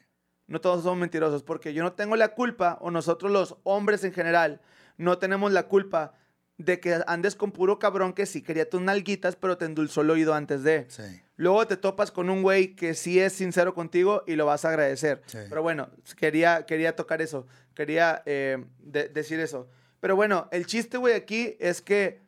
[0.47, 4.13] No todos somos mentirosos, porque yo no tengo la culpa, o nosotros los hombres en
[4.13, 4.61] general,
[4.97, 6.15] no tenemos la culpa
[6.57, 10.09] de que andes con puro cabrón que sí quería tus nalguitas, pero te endulzó el
[10.09, 10.85] oído antes de.
[10.89, 11.21] Sí.
[11.39, 14.69] Luego te topas con un güey que sí es sincero contigo y lo vas a
[14.69, 15.21] agradecer.
[15.25, 15.37] Sí.
[15.47, 19.69] Pero bueno, quería, quería tocar eso, quería eh, de- decir eso.
[20.01, 22.19] Pero bueno, el chiste, güey, aquí es que,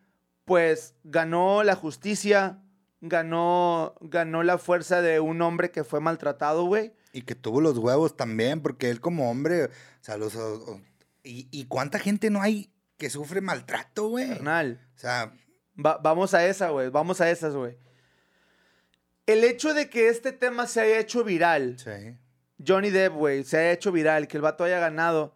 [0.45, 2.59] pues, ganó la justicia,
[3.01, 6.93] ganó, ganó la fuerza de un hombre que fue maltratado, güey.
[7.14, 10.36] Y que tuvo los huevos también, porque él como hombre, o sea, los...
[10.38, 10.82] o- o-
[11.24, 14.32] y, y cuánta gente no hay que sufre maltrato, güey?
[14.32, 14.80] O Carnal.
[14.95, 15.34] sea,
[15.84, 16.89] Va- vamos a esa, güey.
[16.89, 17.78] Vamos a esas, güey.
[19.32, 22.17] El hecho de que este tema se haya hecho viral, sí.
[22.65, 25.36] Johnny Depp, güey, se haya hecho viral, que el vato haya ganado,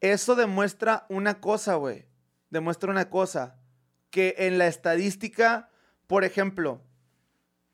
[0.00, 2.06] eso demuestra una cosa, güey.
[2.50, 3.56] Demuestra una cosa.
[4.10, 5.70] Que en la estadística,
[6.06, 6.82] por ejemplo,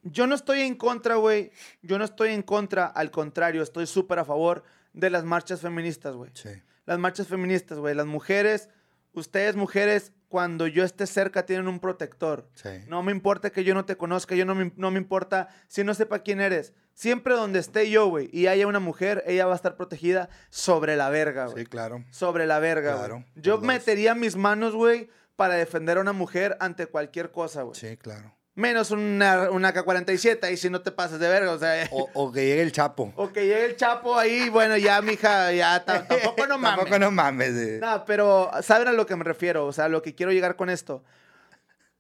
[0.02, 1.50] yo no estoy en contra, güey.
[1.82, 6.14] Yo no estoy en contra, al contrario, estoy súper a favor de las marchas feministas,
[6.14, 6.50] güey Sí.
[6.86, 7.94] las marchas feministas, güey.
[7.94, 8.68] Las mujeres,
[9.12, 12.48] ustedes mujeres, cuando yo esté cerca tienen un protector.
[12.54, 12.68] Sí.
[12.86, 15.82] No me importa que yo no te conozca, yo no me, no me importa si
[15.82, 16.72] no sepa quién eres.
[16.94, 20.96] Siempre donde esté yo, güey, y haya una mujer, ella va a estar protegida sobre
[20.96, 21.64] la verga, güey.
[21.64, 22.04] Sí, claro.
[22.10, 23.06] Sobre la verga, güey.
[23.08, 27.74] Claro, Yo metería mis manos, güey, para defender a una mujer ante cualquier cosa, güey.
[27.74, 28.32] Sí, claro.
[28.60, 31.88] Menos una, una K-47 ahí si no te pasas de verga, o sea...
[31.92, 33.12] O, o que llegue el Chapo.
[33.16, 36.76] O que llegue el chapo ahí, bueno, ya, mija, ya, ta- tampoco no mames.
[36.76, 37.50] Tampoco no mames.
[37.56, 37.78] eh.
[37.80, 39.66] No, pero ¿saben a lo que me refiero?
[39.66, 41.02] O sea, a lo que quiero llegar con esto.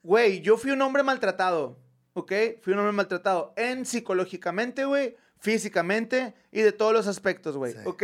[0.02, 1.78] Güey, yo fui un hombre maltratado,
[2.14, 2.32] ¿ok?
[2.62, 7.78] Fui un hombre maltratado en psicológicamente, güey, físicamente y de todos los aspectos, güey, Sí.
[7.84, 8.02] ¿ok?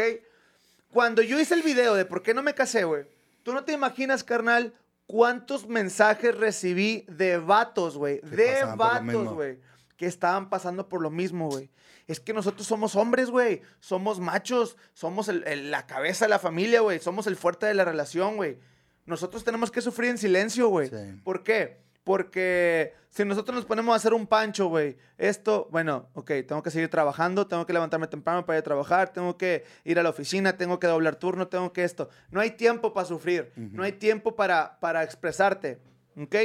[0.91, 3.05] Cuando yo hice el video de por qué no me casé, güey,
[3.43, 4.73] tú no te imaginas, carnal,
[5.07, 9.59] cuántos mensajes recibí de vatos, güey, de vatos, güey,
[9.97, 11.71] que estaban pasando por lo mismo, güey.
[12.07, 13.63] Es que nosotros somos hombres, güey.
[13.81, 14.77] Somos machos.
[14.95, 17.01] Somos el- el- la cabeza de la familia, güey.
[17.01, 18.59] Somos el fuerte de la relación, güey.
[19.07, 20.89] Nosotros tenemos que sufrir en silencio, güey.
[20.89, 21.21] Sí.
[21.25, 21.79] ¿Por qué?
[22.07, 26.71] Porque si nosotros nos ponemos a hacer un pancho, güey, esto, bueno, ok, tengo que
[26.71, 30.11] seguir trabajando, tengo que levantarme temprano para ir a trabajar, tengo que ir a la
[30.11, 32.09] oficina, tengo que doblar turno, tengo que esto.
[32.31, 35.81] No hay tiempo para sufrir, no hay tiempo para, para expresarte,
[36.17, 36.37] ¿ok?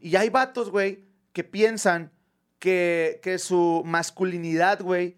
[0.00, 2.12] Y hay vatos, güey, que piensan
[2.60, 5.16] que, que su masculinidad, güey,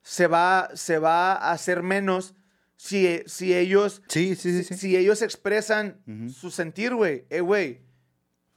[0.00, 2.36] se va, se va a hacer menos
[2.76, 4.62] si, si ellos Sí, sí, sí.
[4.62, 6.28] si, si ellos expresan Ujú.
[6.30, 7.80] su sentir, güey, eh, güey,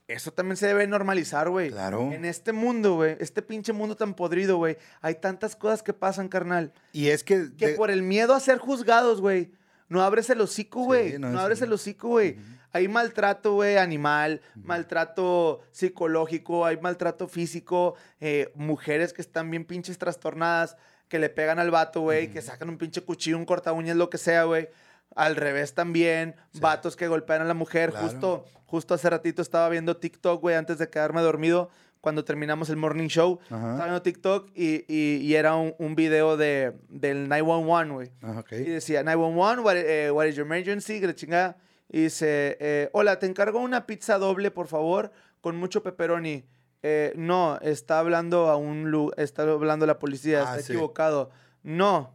[0.08, 1.70] eso también se debe normalizar, güey.
[1.70, 2.12] Claro.
[2.12, 6.28] En este mundo, güey, este pinche mundo tan podrido, güey, hay tantas cosas que pasan,
[6.28, 7.50] carnal, Y es que...
[7.56, 9.50] que de- por el miedo a ser juzgados, güey,
[9.88, 12.36] no abres el hocico, güey, no, abres el hocico, güey.
[12.72, 19.96] Hay maltrato, güey, animal, maltrato psicológico, hay maltrato físico, eh, mujeres que están bien pinches
[19.98, 20.76] trastornadas,
[21.08, 24.10] que le pegan al vato, güey, que sacan un pinche cuchillo, un corta uñas, lo
[24.10, 24.68] que sea, güey.
[25.14, 27.90] Al revés también, vatos que golpean a la mujer.
[27.90, 28.06] Claro.
[28.08, 31.70] Justo, justo hace ratito estaba viendo TikTok, güey, antes de quedarme dormido,
[32.02, 33.38] cuando terminamos el morning show.
[33.46, 33.56] Ajá.
[33.70, 38.12] Estaba viendo TikTok y, y- y era un, un video de, del 911, güey.
[38.22, 38.44] Ah.
[38.52, 41.00] Y decía, 911, what, eh, what is your emergency?
[41.00, 41.56] Que chingada.
[41.88, 46.44] Y dice, eh, hola, te encargo una pizza doble, por favor, con mucho pepperoni.
[46.82, 50.72] Eh, no, está hablando a un está hablando la policía, Ah, está sí.
[50.74, 51.30] equivocado.
[51.62, 52.14] No,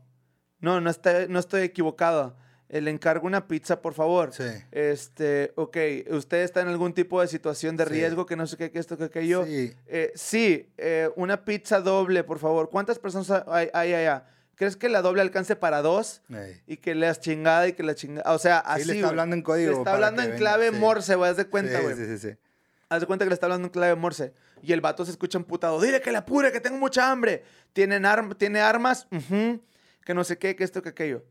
[0.60, 2.36] no, no, está, no estoy equivocado.
[2.74, 4.32] Eh, le encargo una pizza, por favor.
[4.34, 4.46] Sí.
[4.72, 5.76] Este, ok,
[6.12, 7.90] ¿usted está en algún tipo de situación de Sí.
[7.92, 9.46] riesgo que no sé qué, que esto, que aquello?
[9.46, 9.74] Sí.
[9.88, 12.70] Eh, sí, eh, una pizza doble, por favor.
[12.70, 14.26] ¿Cuántas personas hay, hay allá?
[14.56, 16.22] ¿Crees que la doble alcance para dos?
[16.30, 16.62] Ey.
[16.66, 18.34] Y que le has chingada y que la chingada.
[18.34, 18.84] O sea, así.
[18.84, 21.30] Sí, le está hablando en código Le está hablando en venga, clave morse, güey.
[21.32, 21.96] Haz de cuenta, güey.
[21.96, 22.36] Sí, sí, sí.
[22.88, 24.34] Haz de cuenta que le está hablando en clave morse.
[24.62, 25.82] Y el vato se escucha emputado.
[25.82, 27.44] Dile que la apure, que tengo mucha hambre.
[27.74, 29.08] ¿Tienen arm- ¿Tiene armas?
[29.12, 29.60] Ujú.
[30.06, 31.24] Que no sé qué, que esto, que aquello.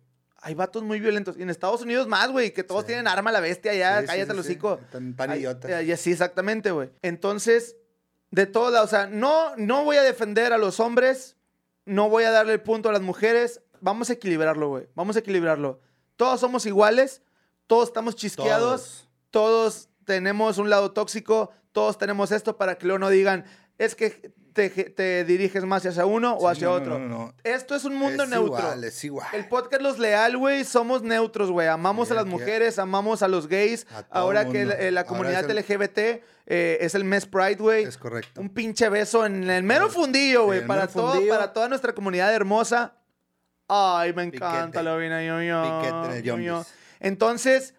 [0.43, 1.37] Hay vatos muy violentos.
[1.39, 2.53] Y en Estados Unidos más, güey.
[2.53, 2.89] Que todos Sí.
[2.89, 4.01] tienen arma a la bestia ya.
[4.01, 4.53] Sí, cállate los sí.
[4.53, 4.79] hocico.
[4.91, 5.71] Tan, tan Ay, idiotas.
[5.71, 6.91] eh, y sí, exactamente, güey.
[7.03, 7.77] Entonces,
[8.31, 11.37] de todos lados, o sea, no, no voy a defender a los hombres,
[11.85, 13.61] no voy a darle el punto a las mujeres.
[13.81, 14.89] Vamos a equilibrarlo, güey.
[14.95, 15.81] Vamos a equilibrarlo.
[16.17, 17.23] Todos somos iguales,
[17.67, 19.87] todos estamos chisqueados, Todos.
[19.87, 23.45] todos tenemos un lado tóxico, todos tenemos esto para que luego no digan,
[23.79, 24.33] es que
[24.69, 26.99] te, te diriges más hacia uno o Sí, hacia no, otro.
[26.99, 27.35] no, no.
[27.45, 28.59] Esto es un mundo es neutro.
[28.59, 29.27] Igual, es igual.
[29.33, 31.69] El podcast Los Leal, güey, somos neutros, güey.
[31.69, 33.87] Amamos a las mujeres, amamos a los gays.
[33.95, 37.55] A Ahora que el- eh, la Ahora comunidad el- LGBT eh, es el mes Pride,
[37.57, 37.85] güey.
[37.85, 38.41] Es correcto.
[38.41, 40.67] Un pinche beso en el mero fundillo, güey.
[40.67, 42.97] para, todo, para toda nuestra comunidad hermosa.
[43.73, 46.67] Ay, me encanta la vina yo, yo, yo.
[46.99, 47.75] Entonces,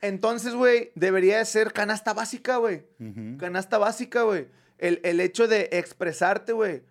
[0.00, 2.86] entonces, güey, debería de ser canasta básica, güey.
[3.38, 4.48] Canasta básica, güey.
[4.80, 6.82] El, el hecho de expresarte, güey.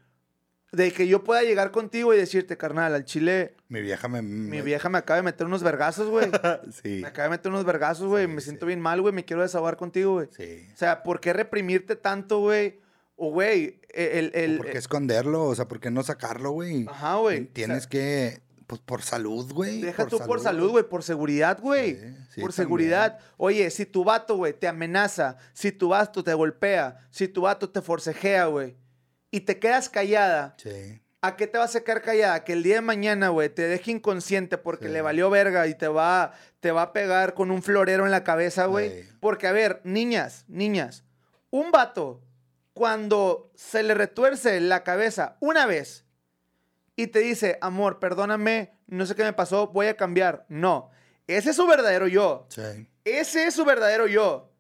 [0.72, 4.22] De que yo pueda llegar contigo y decirte, carnal, al chile, Mi vieja me...
[4.22, 6.30] mi vieja me acaba de meter unos vergazos, güey.
[6.84, 7.00] sí.
[7.02, 8.28] Me acaba de meter unos vergazos, güey.
[8.28, 8.46] Sí, me sí.
[8.50, 9.12] siento bien mal, güey.
[9.12, 10.28] Me quiero desahogar contigo, güey.
[10.30, 10.68] Sí.
[10.72, 12.80] O sea, ¿por qué reprimirte tanto, güey?
[13.16, 14.32] O, güey, el...
[14.36, 15.46] el, ¿Por qué esconderlo?
[15.46, 16.86] O sea, ¿por qué no sacarlo, güey?
[16.88, 17.46] Ajá, güey.
[17.48, 18.42] Tienes O sea, que...
[18.70, 19.82] Pues por salud, güey.
[19.82, 21.96] Deja tú por salud, güey, por seguridad, güey.
[21.96, 22.52] Sí, sí, por también.
[22.52, 23.18] seguridad.
[23.38, 27.72] Oye, si tu vato, güey, te amenaza, si tu vato te golpea, si tu vato
[27.72, 28.78] te forcejea, güey,
[29.32, 31.02] y te quedas callada, Sí.
[31.20, 32.44] ¿a qué te vas a quedar callada?
[32.44, 34.92] Que el día de mañana, güey, te deje inconsciente porque Sí.
[34.94, 38.24] le valió verga y te va, te va a pegar con un florero en la
[38.24, 39.04] cabeza, güey.
[39.20, 41.04] Porque, a ver, niñas, niñas,
[41.50, 42.22] un vato,
[42.74, 46.06] cuando se le retuerce la cabeza una vez
[47.00, 50.46] y te dice, amor, perdóname, no sé qué me pasó, voy a cambiar.
[50.50, 50.92] No,
[51.28, 52.46] ese es su verdadero yo.
[52.50, 52.90] Sí.
[53.06, 54.52] Ese es su verdadero yo.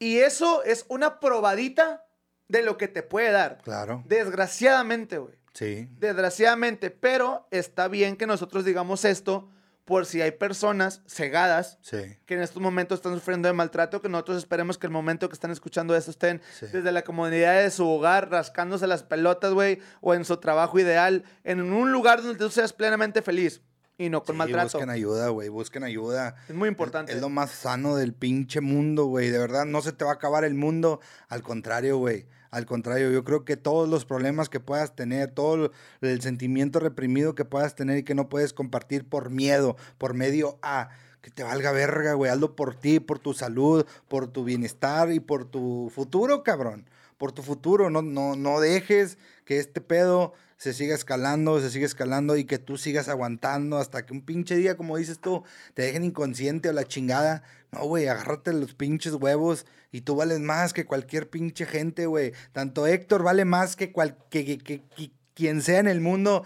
[0.00, 2.04] Y eso es una probadita
[2.48, 3.58] de lo que te puede dar.
[3.62, 4.02] Claro.
[4.04, 5.36] Desgraciadamente, güey.
[5.52, 5.88] Sí.
[6.00, 9.48] Desgraciadamente, pero está bien que nosotros digamos esto
[9.86, 11.96] por si hay personas cegadas Sí.
[12.26, 15.34] que en estos momentos están sufriendo de maltrato, que nosotros esperemos que el momento que
[15.34, 16.66] están escuchando esto estén Sí.
[16.72, 21.24] desde la comodidad de su hogar, rascándose las pelotas, güey, o en su trabajo ideal,
[21.44, 23.62] en un lugar donde tú seas plenamente feliz
[23.96, 24.72] y no con Sí, maltrato.
[24.78, 25.48] busquen ayuda, güey.
[25.48, 26.34] Busquen ayuda.
[26.48, 27.12] Es muy importante.
[27.12, 29.30] Es, es lo más sano del pinche mundo, güey.
[29.30, 31.00] De verdad, no se te va a acabar el mundo.
[31.28, 32.26] Al contrario, güey.
[32.50, 35.70] Al contrario, yo creo que todos los problemas que puedas tener, todo
[36.00, 40.58] el sentimiento reprimido que puedas tener y que no puedes compartir por miedo, por medio
[40.62, 40.90] a
[41.26, 42.30] que te valga verga, güey.
[42.30, 46.88] Hazlo por ti, por tu salud, por tu bienestar y por tu futuro, cabrón.
[47.18, 47.90] Por tu futuro.
[47.90, 52.58] No, no, no dejes que este pedo se siga escalando, se siga escalando y que
[52.58, 55.44] tú sigas aguantando hasta que un pinche día, como dices tú,
[55.74, 57.42] te dejen inconsciente o la chingada.
[57.72, 62.32] No, güey, agárrate los pinches huevos y tú vales más que cualquier pinche gente, güey.
[62.52, 66.44] Tanto Héctor vale más que, cual, que, que- que- quien sea en el mundo.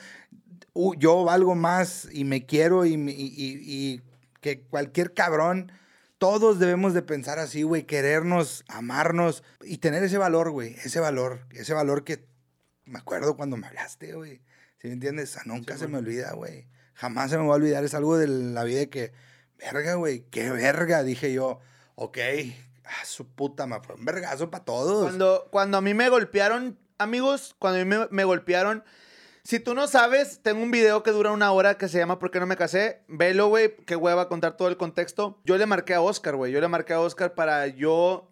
[0.98, 3.60] Yo valgo más y me quiero y, y- y-
[3.94, 4.02] y
[4.40, 5.70] que cualquier cabrón.
[6.18, 11.46] Todos debemos de pensar así, güey, querernos, amarnos y tener ese valor, güey, ese valor,
[11.52, 12.24] ese valor que
[12.90, 14.42] me acuerdo cuando me hablaste, güey.
[14.78, 15.30] ¿Sí me entiendes?
[15.30, 16.66] O sea, nunca se me olvida, güey.
[16.94, 17.84] Jamás se me va a olvidar.
[17.84, 19.12] Es algo de la vida que,
[19.58, 21.02] verga, güey, qué verga.
[21.02, 21.60] Dije yo,
[21.94, 22.18] ok,
[22.84, 25.04] ah, su puta, me fue un vergazo para todos.
[25.04, 28.84] Cuando, cuando a mí me golpearon, amigos, cuando a mí me, me golpearon,
[29.44, 32.30] si tú no sabes, tengo un video que dura una hora que se llama ¿Por
[32.30, 33.02] qué no me casé?
[33.08, 35.40] Velo, güey, qué hueva contar todo el contexto.
[35.44, 36.52] Yo le marqué a Oscar, güey.
[36.52, 38.29] Yo le marqué a Oscar para yo...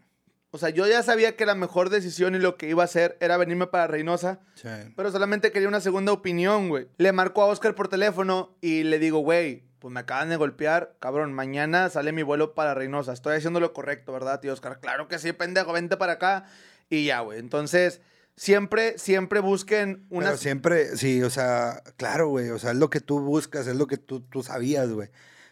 [0.50, 3.18] O sea, yo ya sabía que la mejor decisión y lo que iba a hacer
[3.20, 4.40] era venirme para Reynosa.
[4.54, 4.68] Sí.
[4.96, 6.88] Pero solamente quería una segunda opinión, güey.
[6.96, 10.96] Le marco a Oscar por teléfono y le digo, güey, pues me acaban de golpear.
[11.00, 13.12] Cabrón, mañana sale mi vuelo para Reynosa.
[13.12, 14.80] Estoy haciendo lo correcto, ¿verdad, tío Oscar?
[14.80, 16.46] Claro que sí, pendejo, vente para acá.
[16.88, 17.38] Y ya, güey.
[17.38, 18.00] Entonces,
[18.34, 20.26] siempre, siempre busquen una...
[20.26, 23.76] Pero siempre, sí, o sea, claro, güey, o sea, es lo que tú buscas, es
[23.76, 25.10] lo que tú, tú sabías, güey.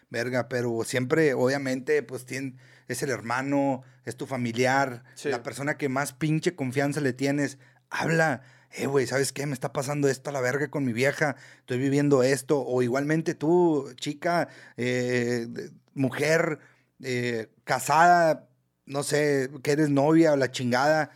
[0.09, 2.55] Verga, pero siempre, obviamente, pues tiene,
[2.87, 5.29] es el hermano, es tu familiar, Sí.
[5.29, 7.57] la persona que más pinche confianza le tienes.
[7.89, 9.45] Habla, eh, güey, ¿sabes qué?
[9.45, 12.59] Me está pasando esto a la verga con mi vieja, estoy viviendo esto.
[12.65, 15.47] O igualmente tú, chica, eh,
[15.93, 16.59] mujer,
[17.03, 18.47] eh, casada,
[18.85, 21.11] no sé, que eres novia o la chingada.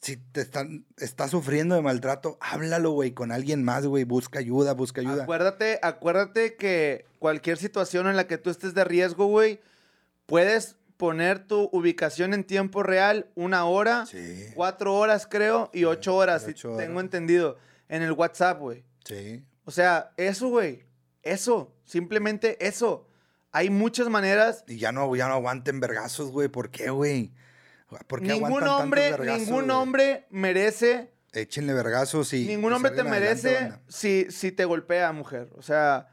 [0.00, 4.02] Si te están, estás sufriendo de maltrato, háblalo, güey, con alguien más, güey.
[4.02, 5.22] Busca ayuda, busca ayuda.
[5.22, 9.60] Acuérdate, acuérdate que cualquier situación en la que tú estés de riesgo, güey,
[10.26, 16.14] puedes poner tu ubicación en tiempo real una hora, Sí, cuatro horas creo, y ocho
[16.16, 18.84] horas, si tengo entendido, en el WhatsApp, güey.
[19.04, 19.44] sí.
[19.64, 20.84] O sea, eso, güey,
[21.22, 23.06] eso, simplemente eso.
[23.52, 24.64] Hay muchas maneras.
[24.66, 26.48] Y ya no, ya no aguanten vergazos, güey.
[26.48, 27.32] ¿Por qué, güey?
[28.08, 32.46] ¿Por qué Ningún hombre, vergazos, ningún hombre merece Échenle vergazos y.
[32.46, 35.50] Ningún hombre te adelante, merece si, si te golpea, mujer.
[35.54, 36.08] O sea,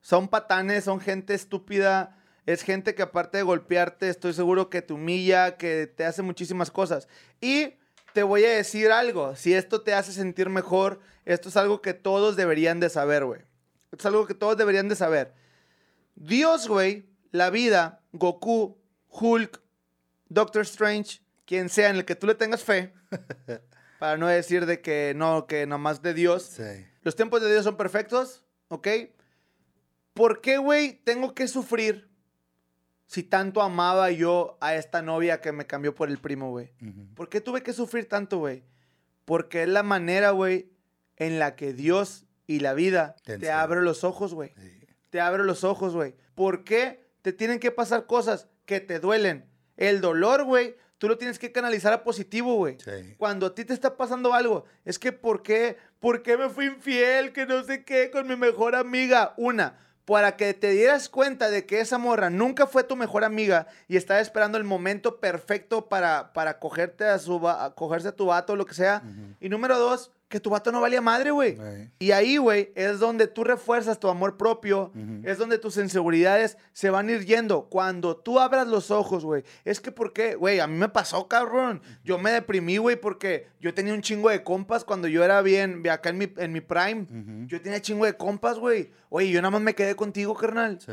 [0.00, 2.16] son patanes, son gente estúpida.
[2.46, 6.70] Es gente que aparte de golpearte, estoy seguro que te humilla, que te hace muchísimas
[6.70, 7.08] cosas.
[7.40, 7.74] Y
[8.12, 9.36] te voy a decir algo.
[9.36, 13.40] Si esto te hace sentir mejor, esto es algo que todos deberían de saber, güey.
[13.92, 15.34] Esto es algo que todos deberían de saber.
[16.14, 18.78] Dios, güey, la vida, Goku,
[19.08, 19.60] Hulk,
[20.28, 22.92] Doctor Strange, quien sea en el que tú le tengas fe,
[23.98, 26.44] para no decir de que no, que nomás de Dios.
[26.44, 26.86] Sí.
[27.02, 28.88] Los tiempos de Dios son perfectos, ¿ok?
[30.14, 32.09] ¿Por qué, güey, tengo que sufrir
[33.10, 36.70] si tanto amaba yo a esta novia que me cambió por el primo, güey?
[37.16, 38.62] ¿Por qué tuve que sufrir tanto, güey?
[39.24, 40.70] Porque es la manera, güey,
[41.16, 44.52] en la que Dios y la vida Te abre los ojos, güey.
[44.56, 44.86] Sí.
[45.10, 46.14] Te abre los ojos, güey.
[46.36, 49.44] ¿Por qué te tienen que pasar cosas que te duelen?
[49.76, 52.78] El dolor, güey, tú lo tienes que canalizar a positivo, güey.
[52.78, 53.16] Sí.
[53.18, 55.78] Cuando a ti te está pasando algo, es que ¿por qué?
[55.98, 57.32] ¿Por qué me fui infiel?
[57.32, 59.34] Que no sé qué con mi mejor amiga.
[59.36, 63.66] Una, para que te dieras cuenta de que esa morra nunca fue tu mejor amiga
[63.88, 68.26] y estaba esperando el momento perfecto para, para cogerte a su a cogerse a tu
[68.26, 69.02] vato o lo que sea.
[69.40, 71.58] Y número dos, que tu vato no valía madre, güey.
[71.98, 74.92] Y ahí, güey, es donde tú refuerzas tu amor propio,
[75.24, 77.64] es donde tus inseguridades se van a ir yendo.
[77.68, 80.36] Cuando tú abras los ojos, güey, es que, ¿por qué?
[80.36, 81.82] Güey, a mí me pasó, cabrón.
[82.04, 85.86] Yo me deprimí, güey, porque yo tenía un chingo de compas cuando yo era bien,
[85.90, 87.06] acá en mi, en mi prime.
[87.46, 88.92] Yo tenía chingo de compas, güey.
[89.08, 90.78] Oye, yo nada más me quedé contigo, carnal.
[90.80, 90.92] Sí.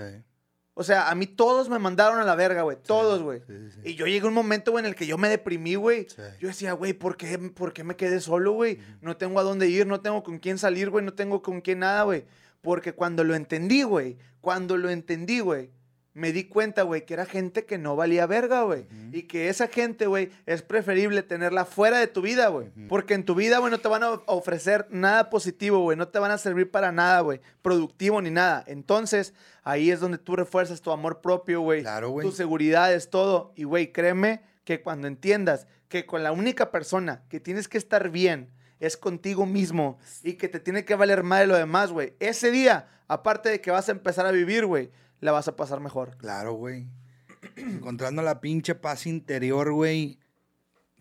[0.79, 2.77] O sea, a mí todos me mandaron a la verga, güey.
[2.85, 3.39] Todos, güey.
[3.39, 3.79] Sí, sí, sí.
[3.83, 6.05] Y yo llegué a un momento, güey, en el que yo me deprimí, güey.
[6.39, 8.77] Yo decía, güey, ¿por qué, ¿por qué me quedé solo, güey?
[9.01, 11.79] No tengo a dónde ir, no tengo con quién salir, güey, no tengo con quién
[11.79, 12.25] nada, güey.
[12.61, 15.71] Porque cuando lo entendí, güey, cuando lo entendí, güey,
[16.17, 18.87] me di cuenta, güey, que era gente que no valía verga, güey.
[19.11, 22.71] Y que esa gente, güey, es preferible tenerla fuera de tu vida, güey.
[22.89, 25.95] Porque en tu vida, güey, no te van a ofrecer nada positivo, güey.
[25.95, 27.39] No te van a servir para nada, güey.
[27.61, 28.63] Productivo ni nada.
[28.65, 31.83] Entonces, ahí es donde tú refuerzas tu amor propio, güey.
[31.83, 32.25] Claro, güey.
[32.25, 33.53] Tu seguridad es todo.
[33.55, 38.09] Y, güey, créeme que cuando entiendas que con la única persona que tienes que estar
[38.09, 38.49] bien
[38.79, 42.15] es contigo mismo y que te tiene que valer más de lo demás, güey.
[42.19, 44.89] Ese día, aparte de que vas a empezar a vivir, güey,
[45.19, 46.17] la vas a pasar mejor.
[46.17, 46.87] Claro, güey.
[47.55, 50.19] Encontrando la pinche paz interior, güey.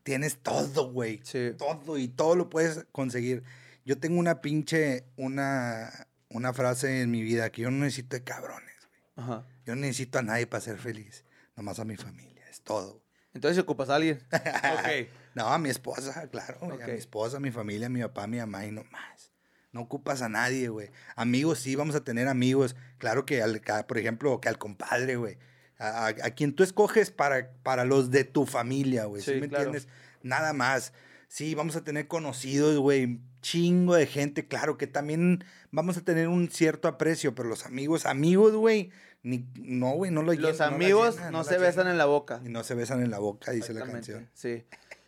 [0.03, 1.21] Tienes todo, güey.
[1.25, 1.53] Sí.
[1.59, 3.43] Todo y todo lo puedes conseguir.
[3.85, 8.25] Yo tengo una pinche, una, una frase en mi vida que yo no necesito de
[8.25, 9.03] cabrones, güey.
[9.17, 9.47] Ajá.
[9.65, 11.25] Yo no necesito a nadie para ser feliz.
[11.57, 12.45] Nomás a mi familia.
[12.49, 13.03] Es todo.
[13.35, 14.23] Entonces ocupas a alguien.
[14.33, 15.09] ok.
[15.35, 16.59] No, a mi esposa, claro.
[16.61, 18.85] güey, A mi esposa, a mi familia, a mi papá, a mi mamá y no
[18.85, 19.33] más.
[19.77, 20.91] No ocupas a nadie, güey.
[21.17, 22.75] Amigos, sí, vamos a tener amigos.
[22.97, 25.37] Claro que, al, por ejemplo, que al compadre, güey.
[25.79, 29.21] A, a- a quien tú escoges para, para los de tu familia, güey.
[29.23, 29.65] ¿Sí, Sí, me claro.
[29.67, 29.89] entiendes?
[30.23, 30.95] Nada más.
[31.29, 33.21] Sí, vamos a tener conocidos, güey.
[33.43, 34.49] Chingo de gente.
[34.49, 38.91] Claro que también vamos a tener un cierto aprecio, pero los amigos, amigos, güey.
[39.23, 42.07] Ni, no, güey, no lo Los llenan, amigos llenan, no, la se besan en la
[42.07, 42.41] boca.
[42.45, 44.31] Y no se besan en la boca, dice la canción.
[44.33, 44.65] Sí.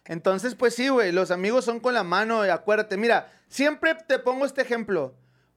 [0.08, 4.18] Entonces, pues sí, güey, los amigos son con la mano, y acuérdate, mira, siempre te
[4.18, 5.14] pongo este ejemplo.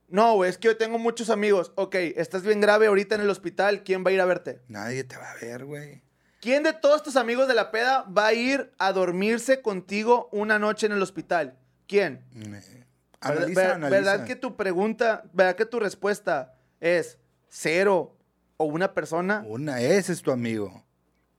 [0.10, 1.72] No, güey, es que yo tengo muchos amigos.
[1.76, 4.62] Ok, estás bien grave ahorita en el hospital, ¿quién va a ir a verte?
[4.68, 6.04] Nadie te va a ver, güey.
[6.42, 10.60] ¿Quién de todos tus amigos de la peda va a ir a dormirse contigo una
[10.60, 11.58] noche en el hospital?
[11.88, 12.26] ¿Quién?
[12.36, 12.86] Eh, ¿Verdad-
[13.22, 13.90] Analiza, ver- analiza.
[14.02, 18.18] ¿Verdad que tu pregunta, verdad que tu respuesta es cero
[18.58, 19.44] o una persona?
[19.48, 20.84] Una, ese es tu amigo.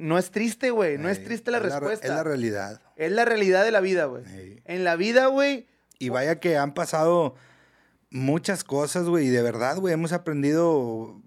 [0.02, 2.06] No es triste, güey, no es triste la re- respuesta.
[2.06, 2.80] es la realidad.
[2.96, 4.24] Es la realidad de la vida, güey.
[4.34, 4.62] Ey.
[4.64, 5.66] En la vida, güey,
[5.98, 7.34] Y vaya que han pasado
[8.10, 9.26] muchas cosas, güey.
[9.26, 11.20] Y de verdad, güey, hemos aprendido.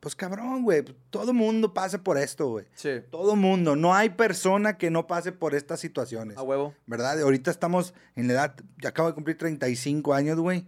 [0.00, 0.84] Pues cabrón, güey.
[1.10, 2.66] Todo mundo pasa por esto, güey.
[2.74, 3.00] Sí.
[3.10, 3.74] Todo mundo.
[3.76, 6.36] No hay persona que no pase por estas situaciones.
[6.36, 6.74] A huevo.
[6.86, 7.20] ¿Verdad?
[7.22, 8.54] Ahorita estamos en la edad.
[8.82, 10.66] Ya acabo de cumplir 35 años, güey.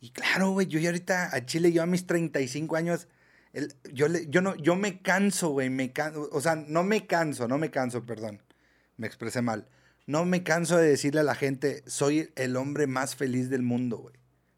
[0.00, 3.06] Y claro, güey, yo ya ahorita a Chile, yo a mis 35 años.
[3.54, 5.70] El- yo, le- yo, no, yo me canso, güey.
[5.70, 8.42] Me can- o sea, no me canso, no me canso, perdón.
[8.96, 9.66] Me expresé mal.
[10.06, 13.96] No me canso de decirle a la gente, soy el hombre más feliz del mundo,
[13.96, 14.14] güey.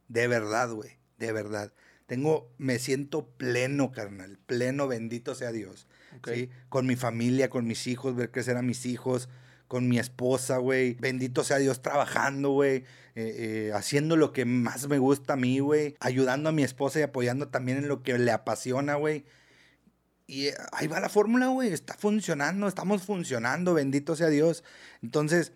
[0.09, 0.99] De verdad, güey.
[1.19, 1.73] De verdad.
[2.07, 4.39] Tengo, me siento pleno, carnal.
[4.47, 5.87] Pleno, bendito sea Dios.
[6.25, 6.51] ¿sí?
[6.69, 9.29] Con mi familia, con mis hijos, ver crecer a mis hijos,
[9.69, 10.95] con mi esposa, güey.
[10.95, 12.85] Bendito sea Dios trabajando, güey.
[13.15, 15.97] eh, eh, haciendo lo que más me gusta a mí, güey.
[16.01, 19.25] Ayudando a mi esposa y apoyando también en lo que le apasiona, güey.
[20.27, 21.73] Y eh, ahí va la fórmula, güey.
[21.73, 24.65] Está funcionando, estamos funcionando, bendito sea Dios.
[25.03, 25.53] Entonces,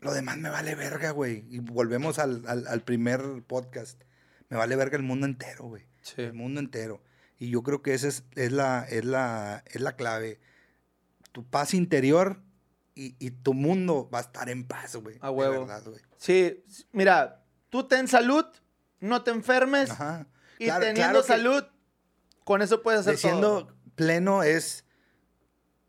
[0.00, 1.44] lo demás me vale verga, güey.
[1.48, 4.02] Y volvemos al, al- al primer podcast.
[4.48, 5.84] Me vale verga el mundo entero, güey.
[6.02, 6.22] Sí.
[6.22, 7.02] El mundo entero.
[7.38, 10.40] Y yo creo que esa es, es, la, es, la, es la clave.
[11.32, 12.40] Tu paz interior
[12.96, 15.16] y, y tu mundo va a estar en paz, güey.
[15.20, 15.66] A De huevo.
[15.66, 16.00] verdad, güey.
[16.16, 18.44] Sí, mira, tú ten salud,
[18.98, 20.26] no te enfermes Ajá.
[20.58, 21.64] y Claro- teniendo claro salud,
[22.44, 23.76] con eso puedes hacer Siendo todo.
[23.94, 24.84] pleno es.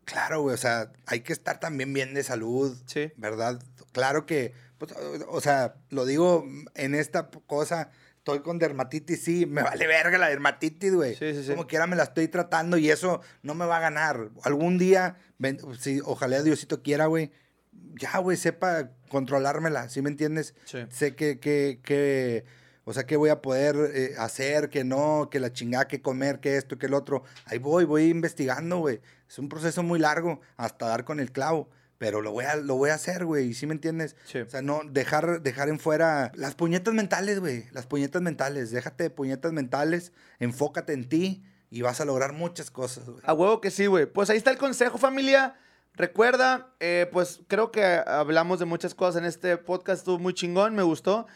[0.04, 0.54] Claro, güey.
[0.54, 2.76] O sea, hay que estar también bien de salud.
[2.86, 3.12] Sí.
[3.16, 3.62] ¿Verdad?
[3.92, 4.54] Claro que.
[4.78, 4.92] pues,
[5.28, 6.44] o- sea, lo digo
[6.74, 7.90] en esta cosa.
[8.28, 9.46] Estoy con dermatitis, sí.
[9.46, 11.14] Me vale verga la dermatitis, güey.
[11.14, 11.50] Sí, sí, sí.
[11.50, 14.28] Como quiera me la estoy tratando y eso no me va a ganar.
[14.42, 17.30] Algún día, ven- si, ojalá Diosito quiera, güey.
[17.94, 20.54] ya, güey, sepa controlármela, ¿sí me entiendes?
[20.66, 20.78] Sí.
[20.90, 22.44] Sé que, que, que,
[22.84, 26.40] o sea, que voy a poder eh, hacer, que no, que la chingada, que comer,
[26.40, 27.24] que esto, que el otro.
[27.46, 29.00] Ahí voy, voy investigando, güey.
[29.28, 31.70] Es un proceso muy largo hasta dar con el clavo.
[31.98, 33.54] Pero lo voy a, lo voy a hacer, güey.
[33.54, 34.16] ¿Sí me entiendes?
[34.24, 34.38] Sí.
[34.38, 37.66] O sea, no dejar, dejar en fuera las puñetas mentales, güey.
[37.72, 38.70] Las puñetas mentales.
[38.70, 40.12] Déjate de puñetas mentales.
[40.38, 43.20] Enfócate en ti y vas a lograr muchas cosas, güey.
[43.24, 44.06] A huevo que sí, güey.
[44.06, 45.56] Pues ahí está el consejo, familia.
[45.94, 49.98] Recuerda, eh, pues creo que hablamos de muchas cosas en este podcast.
[49.98, 51.26] Estuvo muy chingón, me gustó.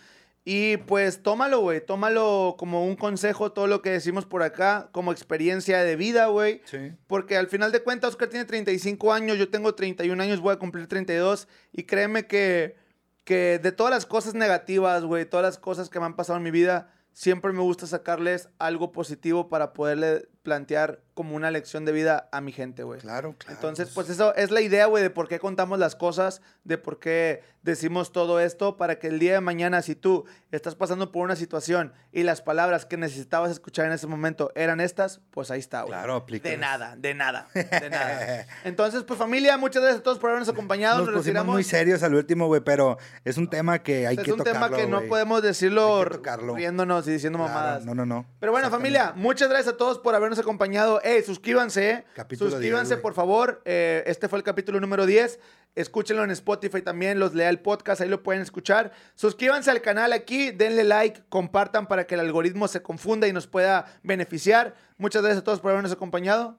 [0.44, 1.84] Y pues tómalo, güey.
[1.84, 6.62] Tómalo como un consejo, todo lo que decimos por acá, como experiencia de vida, güey.
[6.64, 6.92] Sí.
[7.06, 10.58] Porque al final de cuentas, Oscar tiene 35 años, yo tengo 31 años, voy a
[10.58, 11.46] cumplir 32.
[11.72, 12.76] Y créeme que,
[13.24, 16.42] que de todas las cosas negativas, güey, todas las cosas que me han pasado en
[16.42, 21.92] mi vida, siempre me gusta sacarles algo positivo para poderle plantear como una lección de
[21.92, 23.00] vida a mi gente, güey.
[23.00, 23.54] Claro, claro.
[23.54, 26.98] Entonces, pues eso es la idea, güey, de por qué contamos las cosas, de por
[26.98, 31.22] qué decimos todo esto, para que el día de mañana, si tú estás pasando por
[31.22, 35.60] una situación y las palabras que necesitabas escuchar en ese momento eran estas, pues ahí
[35.60, 35.92] está, güey.
[35.92, 36.58] Claro, De aplícalas.
[36.58, 38.46] nada, de nada, de nada.
[38.64, 40.98] Entonces, pues familia, muchas gracias a todos por habernos acompañado.
[41.00, 44.22] Nos Nos, pusimos muy serios al último, güey, pero es un tema que hay es
[44.22, 47.84] que un tocarlo, tema que no podemos decirlo riéndonos y diciendo Claro, mamadas.
[47.84, 48.26] No, no, no.
[48.40, 51.00] Pero bueno, familia, muchas gracias a todos por habernos acompañado.
[51.02, 52.04] Ey, suscríbanse.
[52.14, 53.02] Capítulo suscríbanse, 10, güey.
[53.02, 53.62] por favor.
[53.64, 55.38] Eh, este fue el capítulo número 10.
[55.74, 58.92] Escúchenlo en Spotify también, los lea el podcast, ahí lo pueden escuchar.
[59.14, 63.46] Suscríbanse al canal aquí, denle like, compartan para que el algoritmo se confunda y nos
[63.46, 64.74] pueda beneficiar.
[64.98, 66.58] Muchas gracias a todos por habernos acompañado.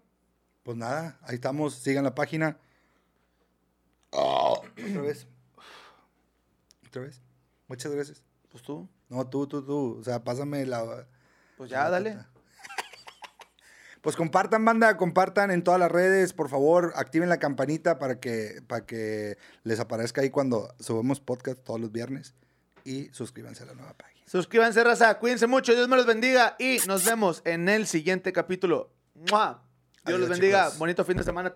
[0.64, 1.76] Pues nada, ahí estamos.
[1.76, 2.58] Sigan la página.
[4.10, 5.28] Otra vez.
[6.88, 7.22] Otra vez.
[7.68, 8.24] Muchas gracias.
[8.50, 9.98] Pues tú, No, tú, tú, tú.
[10.00, 11.06] O sea, pásame la.
[11.58, 12.18] pues ya, dale.
[14.04, 18.62] Pues compartan, banda, compartan en todas las redes, por favor, activen la campanita para que,
[18.68, 22.36] para que les aparezca ahí cuando subimos podcast todos los viernes.
[22.84, 24.22] Y suscríbanse a la nueva página.
[24.26, 25.20] Suscríbanse, raza.
[25.20, 25.74] Cuídense mucho.
[25.74, 26.58] Dios me los bendiga.
[26.60, 28.92] Y nos vemos en el siguiente capítulo.
[29.32, 29.64] ¡Mua!
[29.94, 30.64] Dios Adiós, los bendiga.
[30.66, 30.80] chicos.
[30.80, 31.56] Bonito fin de semana.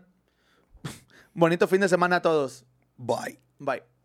[1.34, 2.66] Bonito fin de semana a todos.
[2.96, 3.42] Bye.
[3.60, 3.97] Bye.